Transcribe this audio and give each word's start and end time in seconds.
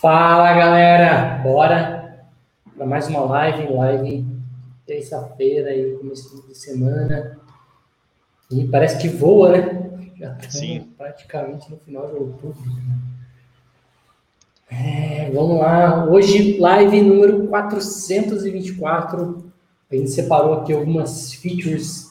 Fala 0.00 0.52
galera, 0.52 1.40
bora 1.42 2.24
para 2.76 2.86
mais 2.86 3.08
uma 3.08 3.22
live, 3.22 3.72
live 3.72 4.26
terça-feira 4.86 5.70
aí, 5.70 5.96
começo 5.96 6.46
de 6.46 6.56
semana. 6.56 7.36
E 8.48 8.64
parece 8.68 8.98
que 8.98 9.08
voa, 9.08 9.50
né? 9.50 10.12
Já 10.16 10.38
estamos 10.40 10.86
praticamente 10.96 11.68
no 11.68 11.78
final 11.78 12.06
de 12.06 12.14
outubro. 12.14 12.62
É, 14.70 15.28
vamos 15.34 15.58
lá, 15.58 16.04
hoje 16.04 16.60
live 16.60 17.00
número 17.00 17.48
424. 17.48 19.50
A 19.90 19.96
gente 19.96 20.10
separou 20.10 20.60
aqui 20.60 20.72
algumas 20.72 21.32
features 21.32 22.08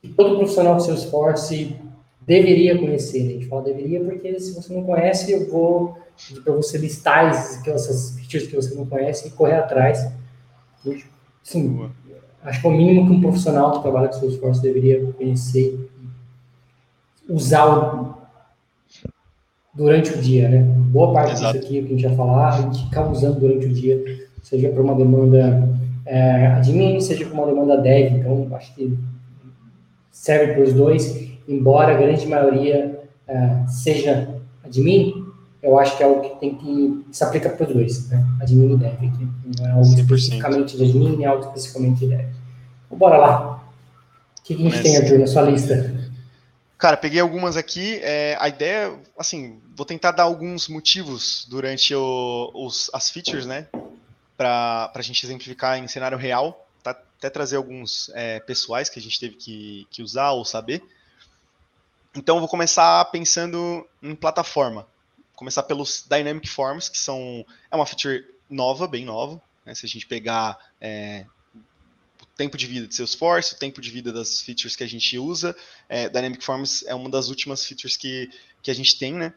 que 0.00 0.10
todo 0.10 0.36
profissional 0.36 0.76
do 0.76 0.82
Salesforce 0.84 1.76
deveria 2.20 2.78
conhecer. 2.78 3.26
A 3.26 3.32
gente 3.32 3.48
fala 3.48 3.64
deveria 3.64 3.98
porque 4.04 4.38
se 4.38 4.54
você 4.54 4.72
não 4.72 4.84
conhece, 4.84 5.32
eu 5.32 5.50
vou 5.50 5.98
para 6.42 6.52
você 6.54 6.78
listar 6.78 7.30
essas 7.30 8.16
features 8.18 8.46
que 8.46 8.56
você 8.56 8.74
não 8.74 8.86
conhece 8.86 9.28
e 9.28 9.30
correr 9.30 9.56
atrás. 9.56 10.10
Sim, 11.42 11.90
acho 12.42 12.60
que 12.60 12.66
é 12.66 12.70
o 12.70 12.72
mínimo 12.72 13.06
que 13.06 13.12
um 13.12 13.20
profissional 13.20 13.72
que 13.72 13.82
trabalha 13.82 14.08
com 14.08 14.14
Salesforce 14.14 14.62
deveria 14.62 15.12
conhecer 15.12 15.90
usar 17.28 18.16
durante 19.74 20.12
o 20.12 20.20
dia, 20.20 20.48
né? 20.48 20.62
Boa 20.62 21.12
parte 21.12 21.32
Exato. 21.32 21.52
disso 21.52 21.66
aqui 21.66 21.82
que 21.82 21.86
a 21.86 21.96
gente 21.96 22.06
vai 22.06 22.16
falar, 22.16 22.48
a 22.48 22.62
gente 22.62 22.84
ficar 22.84 23.08
usando 23.08 23.40
durante 23.40 23.66
o 23.66 23.72
dia, 23.72 24.28
seja 24.42 24.68
para 24.68 24.82
uma 24.82 24.94
demanda 24.94 25.68
é, 26.04 26.46
admin, 26.48 27.00
seja 27.00 27.24
para 27.26 27.34
uma 27.34 27.46
demanda 27.46 27.76
dev. 27.76 28.14
Então, 28.14 28.48
acho 28.56 28.74
que 28.74 28.98
serve 30.10 30.54
para 30.54 30.62
os 30.64 30.72
dois 30.72 31.30
embora 31.50 31.92
a 31.92 31.98
grande 31.98 32.26
maioria 32.26 33.00
uh, 33.28 33.68
seja 33.68 34.36
admin, 34.64 35.19
eu 35.62 35.78
acho 35.78 35.96
que 35.96 36.02
é 36.02 36.06
algo 36.06 36.22
que 36.22 36.40
tem 36.40 36.56
que 36.56 37.04
se 37.12 37.22
aplica 37.22 37.50
para 37.50 37.66
os 37.66 37.74
dois, 37.74 38.08
né? 38.08 38.26
Admin 38.40 38.74
e 38.74 38.76
dev. 38.78 38.98
Não 39.58 39.66
é 39.66 39.70
algo 39.72 39.84
100%. 39.84 39.98
especificamente 39.98 40.76
de 40.76 40.84
admin, 40.84 41.16
nem 41.16 41.26
algo 41.26 41.44
especificamente 41.44 42.00
de 42.00 42.08
dev. 42.08 42.28
Então, 42.86 42.98
bora 42.98 43.18
lá. 43.18 43.56
O 44.38 44.42
que, 44.42 44.54
que 44.54 44.62
a 44.62 44.64
gente 44.64 44.74
Mas... 44.76 44.82
tem, 44.82 44.96
Arthur, 44.96 45.18
na 45.18 45.26
sua 45.26 45.42
lista? 45.42 46.10
Cara, 46.78 46.96
peguei 46.96 47.20
algumas 47.20 47.58
aqui. 47.58 48.00
É, 48.02 48.38
a 48.40 48.48
ideia, 48.48 48.98
assim, 49.18 49.60
vou 49.76 49.84
tentar 49.84 50.12
dar 50.12 50.22
alguns 50.22 50.66
motivos 50.66 51.46
durante 51.48 51.94
o, 51.94 52.50
os, 52.54 52.90
as 52.94 53.10
features, 53.10 53.44
né? 53.44 53.66
Para 54.38 54.90
a 54.94 55.02
gente 55.02 55.24
exemplificar 55.26 55.78
em 55.78 55.86
cenário 55.86 56.16
real. 56.16 56.66
Tá? 56.82 56.92
Até 56.92 57.28
trazer 57.28 57.56
alguns 57.56 58.10
é, 58.14 58.40
pessoais 58.40 58.88
que 58.88 58.98
a 58.98 59.02
gente 59.02 59.20
teve 59.20 59.34
que, 59.34 59.86
que 59.90 60.02
usar 60.02 60.30
ou 60.30 60.42
saber. 60.42 60.82
Então 62.16 62.36
eu 62.36 62.40
vou 62.40 62.48
começar 62.48 63.04
pensando 63.06 63.86
em 64.02 64.14
plataforma. 64.14 64.86
Começar 65.40 65.62
pelos 65.62 66.04
Dynamic 66.06 66.46
Forms, 66.46 66.90
que 66.90 66.98
são 66.98 67.46
é 67.70 67.74
uma 67.74 67.86
feature 67.86 68.26
nova, 68.50 68.86
bem 68.86 69.06
nova. 69.06 69.40
Né? 69.64 69.74
Se 69.74 69.86
a 69.86 69.88
gente 69.88 70.06
pegar 70.06 70.58
é, 70.78 71.24
o 72.20 72.26
tempo 72.36 72.58
de 72.58 72.66
vida 72.66 72.86
de 72.86 72.94
Salesforce, 72.94 73.54
o 73.54 73.58
tempo 73.58 73.80
de 73.80 73.90
vida 73.90 74.12
das 74.12 74.42
features 74.42 74.76
que 74.76 74.84
a 74.84 74.86
gente 74.86 75.18
usa, 75.18 75.56
é, 75.88 76.10
Dynamic 76.10 76.44
Forms 76.44 76.84
é 76.86 76.94
uma 76.94 77.08
das 77.08 77.30
últimas 77.30 77.64
features 77.64 77.96
que, 77.96 78.28
que 78.62 78.70
a 78.70 78.74
gente 78.74 78.98
tem, 78.98 79.14
né? 79.14 79.32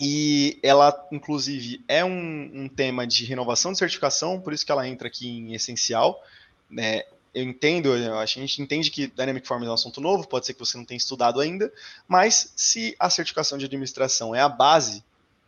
E 0.00 0.58
ela, 0.62 1.06
inclusive, 1.12 1.84
é 1.86 2.02
um, 2.02 2.62
um 2.64 2.66
tema 2.66 3.06
de 3.06 3.26
renovação 3.26 3.70
de 3.70 3.78
certificação, 3.78 4.40
por 4.40 4.54
isso 4.54 4.64
que 4.64 4.72
ela 4.72 4.88
entra 4.88 5.08
aqui 5.08 5.28
em 5.28 5.52
essencial. 5.52 6.24
Né? 6.70 7.02
Eu 7.34 7.42
entendo, 7.42 7.92
a 7.92 8.26
gente 8.26 8.60
entende 8.60 8.90
que 8.90 9.06
Dynamic 9.06 9.46
Forms 9.46 9.66
é 9.66 9.70
um 9.70 9.74
assunto 9.74 10.00
novo, 10.00 10.28
pode 10.28 10.44
ser 10.44 10.52
que 10.52 10.60
você 10.60 10.76
não 10.76 10.84
tenha 10.84 10.98
estudado 10.98 11.40
ainda, 11.40 11.72
mas 12.06 12.52
se 12.54 12.94
a 12.98 13.08
certificação 13.08 13.56
de 13.56 13.64
administração 13.64 14.34
é 14.34 14.40
a 14.40 14.48
base 14.48 15.02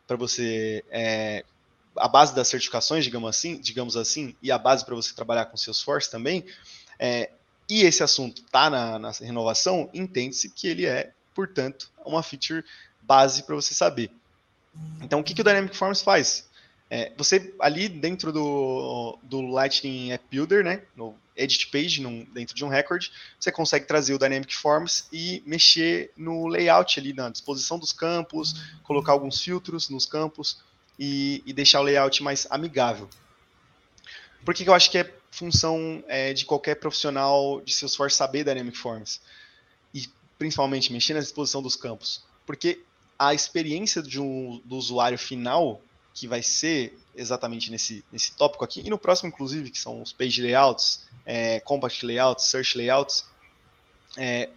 para 0.06 0.16
você, 0.16 0.82
é, 0.90 1.44
a 1.96 2.08
base 2.08 2.34
das 2.34 2.48
certificações, 2.48 3.04
digamos 3.04 3.28
assim, 3.28 3.58
digamos 3.58 3.96
assim, 3.96 4.34
e 4.42 4.50
a 4.50 4.56
base 4.56 4.84
para 4.84 4.94
você 4.94 5.14
trabalhar 5.14 5.46
com 5.46 5.56
Salesforce 5.56 6.10
também, 6.10 6.44
é, 6.98 7.30
e 7.68 7.82
esse 7.82 8.02
assunto 8.02 8.42
está 8.42 8.70
na, 8.70 8.98
na 8.98 9.10
renovação, 9.10 9.90
entende-se 9.92 10.48
que 10.50 10.66
ele 10.68 10.86
é, 10.86 11.12
portanto, 11.34 11.90
uma 12.04 12.22
feature 12.22 12.64
base 13.02 13.42
para 13.42 13.54
você 13.54 13.74
saber. 13.74 14.10
Então, 15.02 15.20
o 15.20 15.24
que, 15.24 15.34
que 15.34 15.40
o 15.40 15.44
Dynamic 15.44 15.76
Forms 15.76 16.02
faz? 16.02 16.48
É, 16.96 17.10
você 17.16 17.52
ali 17.58 17.88
dentro 17.88 18.32
do, 18.32 19.18
do 19.20 19.40
Lightning 19.40 20.12
App 20.12 20.24
Builder, 20.30 20.62
né, 20.62 20.84
no 20.94 21.16
edit 21.36 21.66
page 21.66 22.00
num, 22.00 22.24
dentro 22.26 22.54
de 22.54 22.64
um 22.64 22.68
record, 22.68 23.08
você 23.36 23.50
consegue 23.50 23.84
trazer 23.84 24.14
o 24.14 24.18
Dynamic 24.18 24.54
Forms 24.54 25.08
e 25.12 25.42
mexer 25.44 26.12
no 26.16 26.46
layout 26.46 27.00
ali, 27.00 27.12
na 27.12 27.30
disposição 27.30 27.80
dos 27.80 27.92
campos, 27.92 28.54
colocar 28.84 29.10
alguns 29.10 29.42
filtros 29.42 29.88
nos 29.88 30.06
campos 30.06 30.60
e, 30.96 31.42
e 31.44 31.52
deixar 31.52 31.80
o 31.80 31.82
layout 31.82 32.22
mais 32.22 32.46
amigável. 32.48 33.10
Por 34.44 34.54
que, 34.54 34.62
que 34.62 34.70
eu 34.70 34.74
acho 34.74 34.88
que 34.88 34.98
é 34.98 35.12
função 35.32 36.04
é, 36.06 36.32
de 36.32 36.44
qualquer 36.44 36.76
profissional 36.76 37.60
de 37.62 37.74
Salesforce 37.74 38.16
saber 38.16 38.44
Dynamic 38.44 38.78
Forms? 38.78 39.20
E 39.92 40.08
principalmente 40.38 40.92
mexer 40.92 41.14
na 41.14 41.20
disposição 41.20 41.60
dos 41.60 41.74
campos. 41.74 42.22
Porque 42.46 42.84
a 43.18 43.34
experiência 43.34 44.00
um, 44.20 44.62
do 44.64 44.76
usuário 44.76 45.18
final, 45.18 45.82
que 46.14 46.28
vai 46.28 46.42
ser 46.42 46.96
exatamente 47.16 47.70
nesse, 47.70 48.04
nesse 48.12 48.32
tópico 48.32 48.64
aqui, 48.64 48.80
e 48.86 48.88
no 48.88 48.96
próximo, 48.96 49.28
inclusive, 49.28 49.70
que 49.70 49.78
são 49.78 50.00
os 50.00 50.12
page 50.12 50.40
layouts, 50.40 51.02
é, 51.26 51.60
layouts, 52.02 52.44
search 52.44 52.78
layouts, 52.78 53.26
é, 54.16 54.48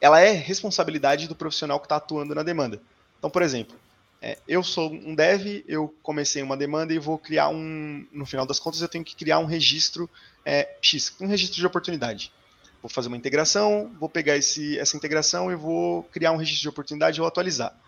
ela 0.00 0.20
é 0.20 0.32
responsabilidade 0.32 1.28
do 1.28 1.34
profissional 1.34 1.78
que 1.78 1.86
está 1.86 1.96
atuando 1.96 2.34
na 2.34 2.42
demanda. 2.42 2.80
Então, 3.18 3.30
por 3.30 3.42
exemplo, 3.42 3.76
é, 4.20 4.38
eu 4.48 4.62
sou 4.62 4.90
um 4.90 5.14
dev, 5.14 5.62
eu 5.68 5.94
comecei 6.02 6.42
uma 6.42 6.56
demanda 6.56 6.94
e 6.94 6.98
vou 6.98 7.18
criar 7.18 7.50
um, 7.50 8.06
no 8.10 8.24
final 8.24 8.46
das 8.46 8.58
contas, 8.58 8.80
eu 8.80 8.88
tenho 8.88 9.04
que 9.04 9.14
criar 9.14 9.38
um 9.38 9.44
registro 9.44 10.08
é, 10.44 10.76
X, 10.80 11.14
um 11.20 11.26
registro 11.26 11.60
de 11.60 11.66
oportunidade. 11.66 12.32
Vou 12.80 12.88
fazer 12.90 13.08
uma 13.08 13.16
integração, 13.16 13.94
vou 14.00 14.08
pegar 14.08 14.36
esse, 14.36 14.78
essa 14.78 14.96
integração 14.96 15.52
e 15.52 15.54
vou 15.54 16.02
criar 16.04 16.32
um 16.32 16.36
registro 16.36 16.62
de 16.62 16.68
oportunidade 16.68 17.18
vou 17.18 17.28
atualizar. 17.28 17.78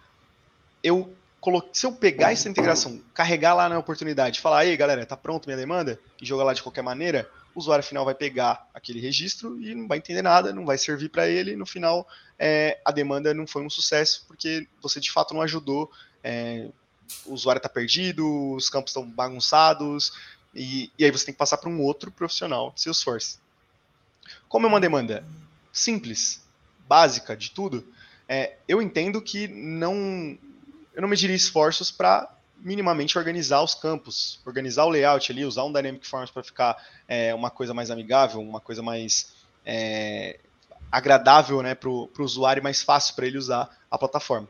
Eu 0.83 1.15
se 1.73 1.87
eu 1.87 1.93
pegar 1.93 2.33
essa 2.33 2.49
integração, 2.49 3.01
carregar 3.15 3.55
lá 3.55 3.69
na 3.69 3.79
oportunidade, 3.79 4.41
falar, 4.41 4.61
aí 4.61 4.77
galera, 4.77 5.05
tá 5.07 5.17
pronto 5.17 5.47
minha 5.47 5.57
demanda, 5.57 5.99
e 6.21 6.27
jogar 6.27 6.45
lá 6.45 6.53
de 6.53 6.63
qualquer 6.63 6.83
maneira, 6.83 7.29
o 7.55 7.59
usuário 7.59 7.85
final 7.85 8.05
vai 8.05 8.15
pegar 8.15 8.69
aquele 8.75 9.01
registro 9.01 9.61
e 9.61 9.75
não 9.75 9.89
vai 9.89 9.99
entender 9.99 10.23
nada, 10.23 10.53
não 10.53 10.67
vai 10.67 10.77
servir 10.77 11.09
para 11.09 11.29
ele, 11.29 11.57
no 11.57 11.65
final 11.65 12.07
é, 12.39 12.79
a 12.85 12.91
demanda 12.91 13.33
não 13.33 13.47
foi 13.47 13.63
um 13.63 13.71
sucesso, 13.71 14.25
porque 14.27 14.67
você 14.81 15.01
de 15.01 15.11
fato 15.11 15.35
não 15.35 15.43
ajudou, 15.43 15.91
é, 16.23 16.69
o 17.25 17.33
usuário 17.33 17.59
está 17.59 17.69
perdido, 17.69 18.55
os 18.55 18.69
campos 18.69 18.91
estão 18.91 19.09
bagunçados, 19.09 20.13
e, 20.55 20.91
e 20.99 21.05
aí 21.05 21.11
você 21.11 21.27
tem 21.27 21.35
que 21.35 21.39
passar 21.39 21.59
para 21.59 21.71
um 21.71 21.81
outro 21.81 22.11
profissional 22.11 22.73
de 22.75 22.83
Salesforce. 22.83 23.39
Como 24.49 24.67
é 24.67 24.69
uma 24.69 24.81
demanda 24.81 25.25
simples, 25.73 26.43
básica 26.89 27.37
de 27.37 27.51
tudo, 27.51 27.87
é, 28.29 28.57
eu 28.67 28.83
entendo 28.83 29.21
que 29.23 29.47
não 29.47 30.39
eu 30.97 31.03
não 31.03 31.09
mediria 31.09 31.37
esforços 31.37 31.91
para 31.91 32.27
minimamente 32.57 33.19
organizar 33.19 33.63
os 33.63 33.75
campos, 33.75 34.41
organizar 34.47 34.87
o 34.87 34.89
layout 34.89 35.31
ali, 35.31 35.45
usar 35.45 35.63
um 35.65 35.73
Dynamic 35.73 36.07
Forms 36.07 36.31
para 36.31 36.43
ficar 36.43 36.75
é, 37.07 37.35
uma 37.35 37.51
coisa 37.51 37.75
mais 37.75 37.91
amigável, 37.91 38.41
uma 38.41 38.61
coisa 38.61 38.83
mais 38.83 39.35
é, 39.65 40.39
agradável 40.91 41.63
né, 41.63 41.75
para 41.75 41.91
o 41.91 42.11
usuário 42.19 42.61
e 42.61 42.65
mais 42.65 42.83
fácil 42.83 43.15
para 43.15 43.27
ele 43.27 43.37
usar 43.37 43.69
a 43.91 43.99
plataforma. 43.99 44.49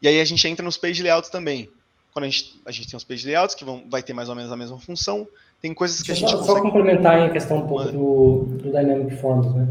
E 0.00 0.06
aí 0.06 0.20
a 0.20 0.24
gente 0.24 0.46
entra 0.46 0.64
nos 0.64 0.76
page 0.76 1.02
layouts 1.02 1.28
também. 1.28 1.68
Quando 2.12 2.26
a 2.26 2.28
gente, 2.28 2.60
a 2.64 2.70
gente 2.70 2.88
tem 2.88 2.96
os 2.96 3.02
page 3.02 3.26
layouts, 3.26 3.56
que 3.56 3.64
vão, 3.64 3.82
vai 3.90 4.00
ter 4.00 4.12
mais 4.12 4.28
ou 4.28 4.36
menos 4.36 4.52
a 4.52 4.56
mesma 4.56 4.78
função, 4.78 5.26
tem 5.60 5.74
coisas 5.74 6.00
que 6.02 6.06
Deixa 6.06 6.24
a 6.24 6.28
gente 6.28 6.38
só, 6.38 6.46
consegue... 6.46 6.58
Só 6.58 6.62
complementar 6.62 7.18
em 7.28 7.32
questão 7.32 7.56
um 7.56 7.66
pouco 7.66 7.90
do, 7.90 8.44
do 8.58 8.70
Dynamic 8.70 9.16
Forms. 9.16 9.52
Né? 9.56 9.66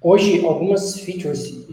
Hoje, 0.00 0.42
algumas 0.46 0.98
features 1.00 1.68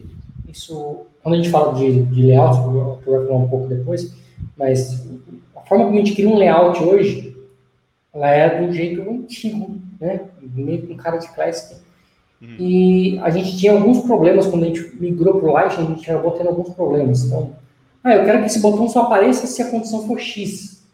isso, 0.49 1.05
quando 1.25 1.33
a 1.33 1.37
gente 1.37 1.49
fala 1.49 1.73
de, 1.73 2.03
de 2.03 2.21
layout, 2.21 2.55
eu 2.59 2.71
vou 2.71 3.01
falar 3.03 3.35
um 3.35 3.47
pouco 3.47 3.67
depois, 3.67 4.13
mas 4.55 5.07
a 5.55 5.61
forma 5.61 5.85
como 5.85 5.95
a 5.95 5.97
gente 5.97 6.13
cria 6.13 6.29
um 6.29 6.37
layout 6.37 6.83
hoje, 6.83 7.35
ela 8.13 8.29
é 8.29 8.61
do 8.61 8.71
jeito 8.71 9.01
antigo, 9.09 9.75
né? 9.99 10.21
Meio 10.53 10.85
com 10.85 10.95
cara 10.95 11.17
de 11.17 11.27
classic. 11.33 11.81
Uhum. 12.39 12.55
E 12.59 13.19
a 13.23 13.31
gente 13.31 13.57
tinha 13.57 13.71
alguns 13.71 14.05
problemas 14.05 14.45
quando 14.45 14.65
a 14.65 14.67
gente 14.67 14.95
migrou 14.99 15.39
para 15.39 15.49
o 15.49 15.51
Lightning, 15.51 15.85
a 15.85 15.89
gente 15.95 16.11
acabou 16.11 16.33
tendo 16.33 16.49
alguns 16.49 16.69
problemas. 16.75 17.23
Então, 17.23 17.53
ah, 18.03 18.13
eu 18.13 18.23
quero 18.23 18.41
que 18.41 18.45
esse 18.45 18.59
botão 18.59 18.87
só 18.87 19.01
apareça 19.01 19.47
se 19.47 19.63
a 19.63 19.71
condição 19.71 20.05
for 20.05 20.19
X, 20.19 20.85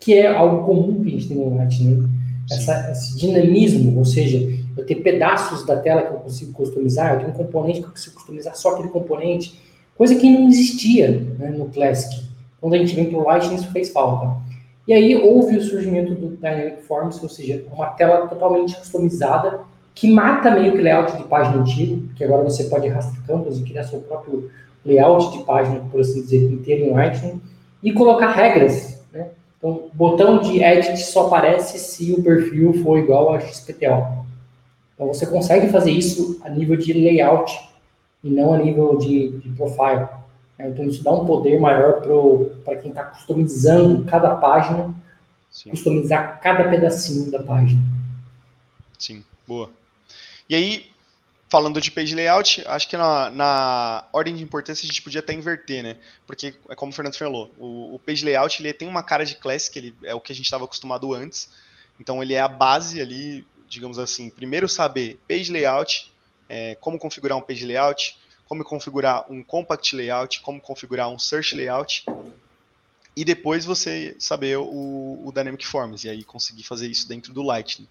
que 0.00 0.14
é 0.14 0.26
algo 0.26 0.66
comum 0.66 1.00
que 1.00 1.10
a 1.10 1.12
gente 1.12 1.28
tem 1.28 1.36
no 1.36 1.56
Lightning. 1.56 2.08
Essa, 2.50 2.90
esse 2.90 3.16
dinamismo, 3.16 3.98
ou 3.98 4.04
seja, 4.04 4.38
eu 4.76 4.84
tenho 4.84 5.02
pedaços 5.02 5.64
da 5.64 5.76
tela 5.76 6.02
que 6.02 6.12
eu 6.12 6.18
consigo 6.18 6.52
customizar, 6.52 7.14
eu 7.14 7.18
tenho 7.20 7.30
um 7.30 7.34
componente 7.34 7.80
que 7.80 7.86
eu 7.86 7.90
consigo 7.90 8.16
customizar 8.16 8.54
só 8.56 8.70
aquele 8.70 8.88
componente, 8.88 9.60
coisa 9.96 10.14
que 10.14 10.28
não 10.28 10.48
existia 10.48 11.10
né, 11.38 11.50
no 11.50 11.66
Classic. 11.66 12.22
Quando 12.60 12.74
a 12.74 12.78
gente 12.78 12.94
vem 12.94 13.10
para 13.10 13.18
o 13.18 13.24
Lightning, 13.24 13.56
isso 13.56 13.70
fez 13.70 13.90
falta. 13.90 14.42
E 14.86 14.92
aí 14.92 15.16
houve 15.16 15.56
o 15.56 15.62
surgimento 15.62 16.14
do 16.14 16.36
Dynamic 16.36 16.82
Forms, 16.82 17.22
ou 17.22 17.28
seja, 17.28 17.64
uma 17.72 17.86
tela 17.86 18.26
totalmente 18.26 18.76
customizada, 18.76 19.60
que 19.94 20.10
mata 20.10 20.50
meio 20.50 20.72
que 20.72 20.82
layout 20.82 21.16
de 21.16 21.24
página 21.24 21.62
antigo, 21.62 22.08
que 22.14 22.24
agora 22.24 22.42
você 22.42 22.64
pode 22.64 22.88
rastrear 22.88 23.26
campos 23.26 23.58
e 23.58 23.62
criar 23.62 23.84
seu 23.84 24.00
próprio 24.00 24.50
layout 24.84 25.38
de 25.38 25.44
página, 25.44 25.80
por 25.90 26.00
assim 26.00 26.20
dizer, 26.20 26.50
inteiro 26.50 26.84
em 26.84 26.90
Lightning. 26.90 27.40
e 27.82 27.92
colocar 27.92 28.32
regras. 28.32 29.02
Né? 29.12 29.28
O 29.64 29.88
botão 29.94 30.42
de 30.42 30.62
edit 30.62 30.98
só 30.98 31.26
aparece 31.26 31.78
se 31.78 32.12
o 32.12 32.22
perfil 32.22 32.74
for 32.82 32.98
igual 32.98 33.32
a 33.32 33.40
XPTO. 33.40 34.26
Então, 34.94 35.06
você 35.06 35.24
consegue 35.24 35.68
fazer 35.68 35.90
isso 35.90 36.38
a 36.44 36.50
nível 36.50 36.76
de 36.76 36.92
layout 36.92 37.50
e 38.22 38.28
não 38.28 38.52
a 38.52 38.58
nível 38.58 38.98
de, 38.98 39.38
de 39.38 39.48
profile. 39.56 40.06
Né? 40.58 40.68
Então, 40.68 40.84
isso 40.84 41.02
dá 41.02 41.12
um 41.12 41.24
poder 41.24 41.58
maior 41.58 42.02
para 42.62 42.76
quem 42.76 42.90
está 42.90 43.04
customizando 43.04 44.04
cada 44.04 44.34
página, 44.34 44.94
Sim. 45.50 45.70
customizar 45.70 46.40
cada 46.42 46.68
pedacinho 46.68 47.30
da 47.30 47.42
página. 47.42 47.80
Sim, 48.98 49.24
boa. 49.48 49.70
E 50.46 50.54
aí, 50.54 50.84
falando 51.48 51.80
de 51.80 51.90
page 51.90 52.14
layout, 52.14 52.62
acho 52.66 52.88
que 52.88 52.96
na, 52.96 53.30
na, 53.30 54.08
ordem 54.12 54.34
de 54.34 54.42
importância 54.42 54.84
a 54.84 54.86
gente 54.86 55.02
podia 55.02 55.20
até 55.20 55.32
inverter, 55.32 55.82
né? 55.82 55.96
Porque, 56.26 56.54
é 56.68 56.74
como 56.74 56.90
o 56.90 56.94
Fernando 56.94 57.16
falou, 57.16 57.50
o, 57.58 57.94
o 57.94 57.98
page 57.98 58.24
layout 58.24 58.60
ele 58.60 58.72
tem 58.72 58.88
uma 58.88 59.02
cara 59.02 59.24
de 59.24 59.36
classe, 59.36 59.70
que 59.70 59.78
ele 59.78 59.94
é 60.02 60.14
o 60.14 60.20
que 60.20 60.32
a 60.32 60.34
gente 60.34 60.46
estava 60.46 60.64
acostumado 60.64 61.14
antes. 61.14 61.50
Então, 62.00 62.22
ele 62.22 62.34
é 62.34 62.40
a 62.40 62.48
base 62.48 63.00
ali, 63.00 63.46
digamos 63.68 63.98
assim, 63.98 64.30
primeiro 64.30 64.68
saber 64.68 65.18
page 65.28 65.52
layout, 65.52 66.12
é, 66.48 66.74
como 66.76 66.98
configurar 66.98 67.38
um 67.38 67.42
page 67.42 67.64
layout, 67.64 68.18
como 68.46 68.64
configurar 68.64 69.24
um 69.30 69.42
compact 69.42 69.94
layout, 69.94 70.40
como 70.40 70.60
configurar 70.60 71.08
um 71.08 71.18
search 71.18 71.54
layout, 71.54 72.04
e 73.16 73.24
depois 73.24 73.64
você 73.64 74.16
saber 74.18 74.58
o, 74.58 75.22
o 75.24 75.32
Dynamic 75.32 75.64
Forms, 75.64 76.04
e 76.04 76.10
aí 76.10 76.24
conseguir 76.24 76.64
fazer 76.64 76.88
isso 76.88 77.08
dentro 77.08 77.32
do 77.32 77.42
Lightning. 77.42 77.88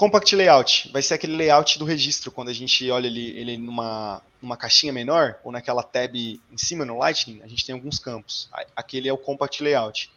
Compact 0.00 0.34
Layout 0.34 0.90
vai 0.94 1.02
ser 1.02 1.12
aquele 1.12 1.36
layout 1.36 1.78
do 1.78 1.84
registro, 1.84 2.32
quando 2.32 2.48
a 2.48 2.54
gente 2.54 2.90
olha 2.90 3.06
ele, 3.06 3.38
ele 3.38 3.58
numa, 3.58 4.22
numa 4.40 4.56
caixinha 4.56 4.94
menor, 4.94 5.38
ou 5.44 5.52
naquela 5.52 5.82
tab 5.82 6.16
em 6.16 6.40
cima 6.56 6.86
no 6.86 6.96
Lightning, 6.96 7.42
a 7.42 7.46
gente 7.46 7.66
tem 7.66 7.74
alguns 7.74 7.98
campos. 7.98 8.48
Aquele 8.74 9.10
é 9.10 9.12
o 9.12 9.18
Compact 9.18 9.62
Layout. 9.62 10.10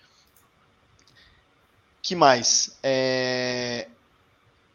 que 2.02 2.16
mais? 2.16 2.78
É... 2.82 3.90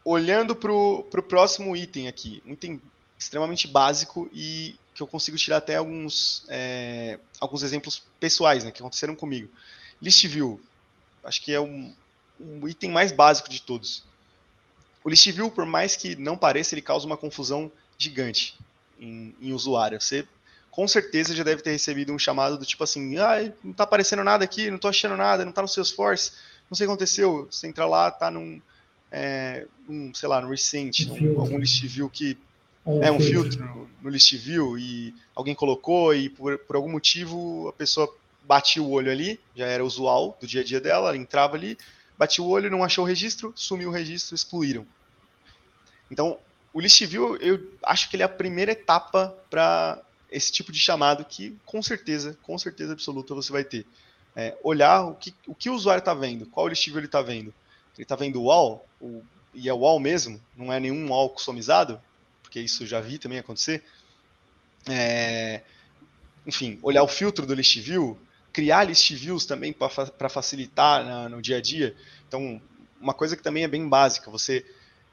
Olhando 0.05 0.55
para 0.55 0.71
o 0.71 1.03
próximo 1.27 1.75
item 1.75 2.07
aqui, 2.07 2.43
um 2.45 2.53
item 2.53 2.79
extremamente 3.17 3.67
básico 3.67 4.29
e 4.31 4.75
que 4.93 5.01
eu 5.01 5.07
consigo 5.07 5.37
tirar 5.37 5.57
até 5.57 5.77
alguns, 5.77 6.45
é, 6.49 7.17
alguns 7.39 7.63
exemplos 7.63 8.03
pessoais 8.19 8.63
né, 8.63 8.69
que 8.69 8.79
aconteceram 8.79 9.15
comigo. 9.15 9.49
List 9.99 10.23
View, 10.27 10.61
acho 11.23 11.41
que 11.41 11.51
é 11.51 11.59
um, 11.59 11.95
um 12.39 12.67
item 12.67 12.91
mais 12.91 13.11
básico 13.11 13.49
de 13.49 13.59
todos. 13.59 14.07
O 15.03 15.09
List 15.09 15.29
View, 15.31 15.49
por 15.49 15.65
mais 15.65 15.95
que 15.95 16.15
não 16.15 16.37
pareça, 16.37 16.73
ele 16.73 16.81
causa 16.81 17.05
uma 17.05 17.17
confusão 17.17 17.71
gigante 17.97 18.57
em, 18.99 19.35
em 19.41 19.53
usuário. 19.53 19.99
Você 19.99 20.27
com 20.71 20.87
certeza 20.87 21.35
já 21.35 21.43
deve 21.43 21.61
ter 21.61 21.71
recebido 21.71 22.13
um 22.13 22.19
chamado 22.19 22.57
do 22.57 22.65
tipo 22.65 22.83
assim, 22.83 23.17
ah, 23.17 23.51
não 23.63 23.71
está 23.71 23.83
aparecendo 23.83 24.23
nada 24.23 24.43
aqui, 24.43 24.69
não 24.69 24.75
estou 24.75 24.89
achando 24.89 25.17
nada, 25.17 25.43
não 25.43 25.49
está 25.49 25.61
no 25.61 25.67
Salesforce, 25.67 26.31
não 26.69 26.75
sei 26.75 26.85
o 26.85 26.87
que 26.87 26.93
aconteceu. 26.93 27.47
Você 27.49 27.67
entra 27.67 27.85
lá, 27.85 28.09
está 28.09 28.29
num, 28.29 28.61
é, 29.11 29.65
um, 29.87 30.13
sei 30.13 30.29
lá, 30.29 30.39
no 30.41 30.49
Recent, 30.49 31.07
um, 31.07 31.39
algum 31.41 31.57
list 31.57 31.83
view 31.85 32.09
que 32.09 32.37
um 32.85 33.03
é 33.03 33.11
um 33.11 33.19
filtro, 33.19 33.51
filtro 33.51 33.89
no 34.01 34.09
list 34.09 34.33
view 34.35 34.77
e 34.77 35.13
alguém 35.35 35.53
colocou 35.53 36.13
e 36.15 36.29
por, 36.29 36.57
por 36.59 36.75
algum 36.75 36.89
motivo 36.89 37.67
a 37.67 37.73
pessoa 37.73 38.11
batia 38.43 38.81
o 38.81 38.89
olho 38.89 39.11
ali, 39.11 39.39
já 39.55 39.65
era 39.65 39.83
usual 39.83 40.37
do 40.39 40.47
dia 40.47 40.61
a 40.61 40.63
dia 40.63 40.79
dela, 40.79 41.09
ela 41.09 41.17
entrava 41.17 41.55
ali, 41.55 41.77
batia 42.19 42.43
o 42.43 42.49
olho, 42.49 42.69
não 42.69 42.83
achou 42.83 43.05
o 43.05 43.07
registro, 43.07 43.53
sumiu 43.55 43.87
o 43.87 43.93
registro, 43.93 44.35
excluíram. 44.35 44.85
Então, 46.11 46.37
o 46.73 46.81
list 46.81 47.01
view, 47.05 47.37
eu 47.37 47.71
acho 47.81 48.09
que 48.09 48.17
ele 48.17 48.23
é 48.23 48.25
a 48.25 48.29
primeira 48.29 48.73
etapa 48.73 49.33
para 49.49 50.01
esse 50.29 50.51
tipo 50.51 50.69
de 50.69 50.79
chamado 50.79 51.23
que, 51.23 51.57
com 51.65 51.81
certeza, 51.81 52.37
com 52.43 52.57
certeza 52.57 52.91
absoluta, 52.91 53.33
você 53.33 53.53
vai 53.53 53.63
ter. 53.63 53.85
É, 54.35 54.57
olhar 54.63 55.05
o 55.05 55.15
que, 55.15 55.33
o 55.47 55.55
que 55.55 55.69
o 55.69 55.73
usuário 55.73 55.99
está 55.99 56.13
vendo, 56.13 56.45
qual 56.45 56.67
list 56.67 56.85
view 56.85 56.97
ele 56.97 57.05
está 57.05 57.21
vendo. 57.21 57.53
Ele 57.95 58.03
está 58.03 58.17
vendo 58.17 58.41
o 58.41 58.43
wall, 58.43 58.85
o, 58.99 59.23
e 59.53 59.69
é 59.69 59.73
o 59.73 59.77
wall 59.77 59.99
mesmo, 59.99 60.41
não 60.57 60.71
é 60.73 60.79
nenhum 60.79 61.09
wall 61.09 61.29
customizado, 61.29 62.01
porque 62.43 62.59
isso 62.59 62.85
já 62.85 62.99
vi 62.99 63.17
também 63.17 63.39
acontecer. 63.39 63.81
É, 64.87 65.61
enfim, 66.45 66.79
olhar 66.81 67.01
o 67.01 67.07
filtro 67.07 67.45
do 67.45 67.53
list 67.53 67.79
view, 67.79 68.19
criar 68.59 68.83
list 68.83 69.13
views 69.13 69.45
também 69.45 69.71
para 69.71 70.27
facilitar 70.27 71.05
na, 71.05 71.29
no 71.29 71.41
dia 71.41 71.57
a 71.57 71.61
dia. 71.61 71.95
Então, 72.27 72.61
uma 72.99 73.13
coisa 73.13 73.37
que 73.37 73.41
também 73.41 73.63
é 73.63 73.69
bem 73.69 73.87
básica, 73.87 74.29
você 74.29 74.65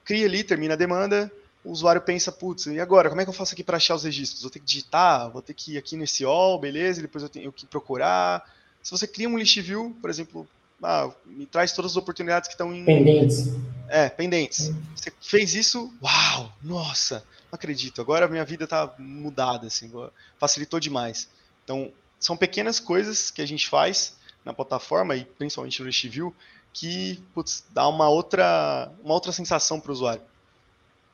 cria 0.05 0.27
ali, 0.27 0.43
termina 0.43 0.75
a 0.75 0.77
demanda, 0.77 1.31
o 1.65 1.71
usuário 1.71 2.01
pensa, 2.01 2.33
putz, 2.33 2.67
e 2.67 2.81
agora, 2.81 3.09
como 3.09 3.21
é 3.21 3.25
que 3.25 3.31
eu 3.31 3.33
faço 3.33 3.55
aqui 3.55 3.63
para 3.63 3.77
achar 3.77 3.95
os 3.95 4.03
registros? 4.03 4.43
Vou 4.43 4.51
ter 4.51 4.59
que 4.59 4.65
digitar, 4.65 5.31
vou 5.31 5.41
ter 5.41 5.55
que 5.55 5.75
ir 5.75 5.79
aqui 5.79 5.97
nesse 5.97 6.25
all, 6.25 6.59
beleza, 6.59 7.01
depois 7.01 7.23
eu 7.23 7.29
tenho 7.29 7.53
que 7.53 7.67
procurar. 7.67 8.53
Se 8.83 8.91
você 8.91 9.07
cria 9.07 9.29
um 9.29 9.39
list 9.39 9.61
view, 9.61 9.97
por 10.01 10.11
exemplo, 10.11 10.45
ah, 10.83 11.09
me 11.25 11.47
traz 11.47 11.71
todas 11.71 11.93
as 11.93 11.97
oportunidades 11.97 12.49
que 12.49 12.55
estão 12.55 12.75
em... 12.75 12.85
Pendentes. 12.85 13.45
É, 13.89 14.09
pendentes. 14.09 14.73
Você 14.97 15.13
fez 15.21 15.55
isso, 15.55 15.95
uau, 16.03 16.53
nossa, 16.61 17.25
não 17.45 17.53
acredito, 17.53 18.01
agora 18.01 18.27
a 18.27 18.29
minha 18.29 18.45
vida 18.45 18.65
está 18.65 18.93
mudada, 18.99 19.69
assim, 19.69 19.89
facilitou 20.37 20.81
demais. 20.81 21.29
Então, 21.63 21.93
são 22.27 22.37
pequenas 22.37 22.81
coisas 22.81 23.31
que 23.31 23.41
a 23.41 23.47
gente 23.47 23.69
faz 23.69 24.17
na 24.45 24.53
plataforma 24.53 25.15
e 25.15 25.25
principalmente 25.25 25.81
no 25.81 25.89
view 26.11 26.35
que 26.73 27.23
putz, 27.33 27.65
dá 27.71 27.87
uma 27.87 28.09
outra, 28.09 28.93
uma 29.05 29.15
outra 29.15 29.31
sensação 29.31 29.79
para 29.79 29.91
o 29.91 29.93
usuário. 29.93 30.23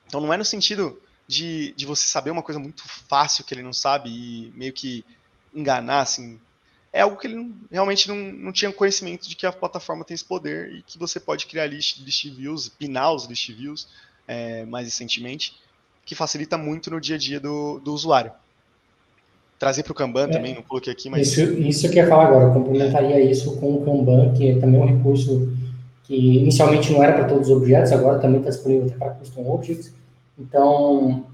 Então 0.06 0.22
não 0.22 0.32
é 0.32 0.38
no 0.38 0.44
sentido 0.44 0.98
de, 1.28 1.72
de 1.72 1.84
você 1.84 2.06
saber 2.06 2.30
uma 2.30 2.42
coisa 2.42 2.58
muito 2.58 2.82
fácil 3.08 3.44
que 3.44 3.52
ele 3.52 3.62
não 3.62 3.74
sabe 3.74 4.08
e 4.08 4.52
meio 4.56 4.72
que 4.72 5.04
enganar, 5.54 6.00
assim. 6.00 6.40
É 6.90 7.02
algo 7.02 7.18
que 7.18 7.26
ele 7.26 7.36
não, 7.36 7.54
realmente 7.70 8.08
não, 8.08 8.16
não 8.16 8.50
tinha 8.50 8.72
conhecimento 8.72 9.28
de 9.28 9.36
que 9.36 9.44
a 9.44 9.52
plataforma 9.52 10.06
tem 10.06 10.14
esse 10.14 10.24
poder 10.24 10.72
e 10.72 10.82
que 10.82 10.98
você 10.98 11.20
pode 11.20 11.44
criar 11.44 11.66
list, 11.66 11.98
list 11.98 12.24
views, 12.24 12.70
pinar 12.70 13.12
os 13.12 13.26
list 13.26 13.50
views 13.52 13.86
é, 14.26 14.64
mais 14.64 14.86
recentemente, 14.86 15.60
que 16.06 16.14
facilita 16.14 16.56
muito 16.56 16.90
no 16.90 16.98
dia 16.98 17.16
a 17.16 17.18
dia 17.18 17.38
do, 17.38 17.78
do 17.80 17.92
usuário. 17.92 18.32
Trazer 19.62 19.84
para 19.84 19.92
o 19.92 19.94
Kanban 19.94 20.24
é, 20.24 20.26
também, 20.26 20.56
não 20.56 20.62
coloquei 20.62 20.92
aqui, 20.92 21.08
mas. 21.08 21.28
Isso, 21.28 21.40
isso 21.40 21.86
eu 21.86 21.90
queria 21.90 22.08
falar 22.08 22.26
agora, 22.26 22.52
complementaria 22.52 23.20
isso 23.20 23.60
com 23.60 23.76
o 23.76 23.84
Kanban, 23.84 24.32
que 24.32 24.50
é 24.50 24.58
também 24.58 24.80
um 24.80 24.84
recurso 24.84 25.52
que 26.02 26.38
inicialmente 26.38 26.92
não 26.92 27.00
era 27.00 27.12
para 27.12 27.26
todos 27.26 27.48
os 27.48 27.56
objetos, 27.56 27.92
agora 27.92 28.18
também 28.18 28.40
está 28.40 28.50
disponível 28.50 28.92
para 28.98 29.10
custom 29.10 29.48
objects. 29.48 29.94
Então, 30.36 31.26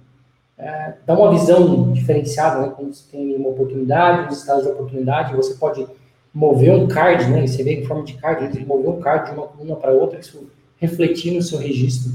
é, 0.58 0.92
dá 1.06 1.18
uma 1.18 1.30
visão 1.30 1.90
diferenciada, 1.90 2.60
né? 2.60 2.72
Quando 2.76 2.92
você 2.92 3.10
tem 3.10 3.34
uma 3.34 3.48
oportunidade, 3.48 4.28
um 4.28 4.36
estado 4.36 4.60
de 4.60 4.68
oportunidade, 4.68 5.34
você 5.34 5.54
pode 5.54 5.86
mover 6.34 6.74
um 6.74 6.86
card, 6.86 7.30
né? 7.30 7.46
Você 7.46 7.62
vê 7.62 7.80
em 7.80 7.86
forma 7.86 8.04
de 8.04 8.12
card, 8.12 8.62
mover 8.66 8.90
um 8.90 9.00
card 9.00 9.30
de 9.30 9.38
uma 9.38 9.46
coluna 9.46 9.74
para 9.74 9.92
outra, 9.92 10.20
isso 10.20 10.46
refletir 10.76 11.32
no 11.32 11.40
seu 11.40 11.58
registro 11.58 12.12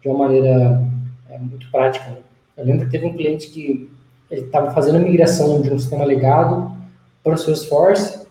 de 0.00 0.08
uma 0.08 0.18
maneira 0.18 0.82
é, 1.30 1.38
muito 1.38 1.70
prática. 1.70 2.10
Né? 2.10 2.16
Eu 2.56 2.64
lembro 2.64 2.86
que 2.86 2.90
teve 2.90 3.06
um 3.06 3.12
cliente 3.12 3.46
que 3.46 3.88
ele 4.32 4.46
estava 4.46 4.70
fazendo 4.70 4.96
a 4.96 5.00
migração 5.00 5.60
de 5.60 5.70
um 5.70 5.78
sistema 5.78 6.04
legado 6.04 6.72
para 7.22 7.34
o 7.34 7.38
Salesforce, 7.38 8.22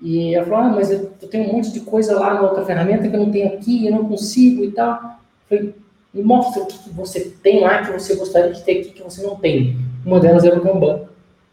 e 0.00 0.34
ela 0.34 0.44
falou, 0.44 0.60
ah, 0.60 0.68
mas 0.76 0.90
eu, 0.90 1.06
tenho 1.30 1.48
um 1.48 1.54
monte 1.54 1.72
de 1.72 1.80
coisa 1.80 2.18
lá 2.18 2.34
na 2.34 2.42
outra 2.42 2.64
ferramenta 2.64 3.08
que 3.08 3.16
eu 3.16 3.20
não 3.20 3.32
tenho 3.32 3.54
aqui, 3.54 3.86
eu 3.86 3.92
não 3.92 4.04
consigo 4.04 4.62
e 4.62 4.70
tal. 4.70 5.18
Eu 5.50 5.58
falei, 5.58 5.74
me 6.12 6.22
mostra 6.22 6.62
o 6.62 6.66
que, 6.66 6.78
que, 6.78 6.90
você 6.90 7.32
tem 7.42 7.60
lá 7.60 7.82
que 7.82 7.92
você 7.92 8.14
gostaria 8.14 8.52
de 8.52 8.62
ter 8.62 8.80
aqui 8.80 8.90
que 8.90 9.02
você 9.02 9.22
não 9.22 9.36
tem. 9.36 9.76
Uma 10.04 10.20
delas 10.20 10.44
era 10.44 10.58
o 10.58 10.60
Kanban. 10.60 11.04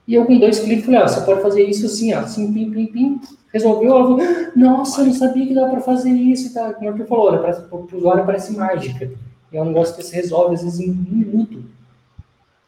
E 0.05 0.15
eu 0.15 0.25
com 0.25 0.37
dois 0.37 0.59
cliques 0.59 0.85
falei, 0.85 0.99
ah, 0.99 1.07
você 1.07 1.21
pode 1.21 1.41
fazer 1.41 1.63
isso 1.63 1.85
assim, 1.85 2.13
ó, 2.13 2.19
assim, 2.19 2.51
pim, 2.51 2.69
pim, 2.69 2.85
pim. 2.87 3.21
Resolveu, 3.53 3.95
ela 3.95 4.03
falou, 4.03 4.19
nossa, 4.55 5.01
eu 5.01 5.05
não 5.05 5.13
sabia 5.13 5.47
que 5.47 5.53
dava 5.53 5.71
para 5.71 5.81
fazer 5.81 6.11
isso 6.11 6.47
e 6.47 6.53
tal. 6.53 6.73
Como 6.73 6.89
é 6.89 6.93
que 6.93 7.05
falou, 7.05 7.37
para 7.37 7.65
o 7.71 7.87
usuário 7.93 8.25
parece 8.25 8.51
mágica. 8.53 9.09
E 9.51 9.57
é 9.57 9.61
um 9.61 9.65
negócio 9.65 9.95
que 9.95 10.03
se 10.03 10.13
resolve, 10.13 10.55
às 10.55 10.63
vezes, 10.63 10.79
em 10.81 10.91
um 10.91 10.95
minuto. 10.95 11.63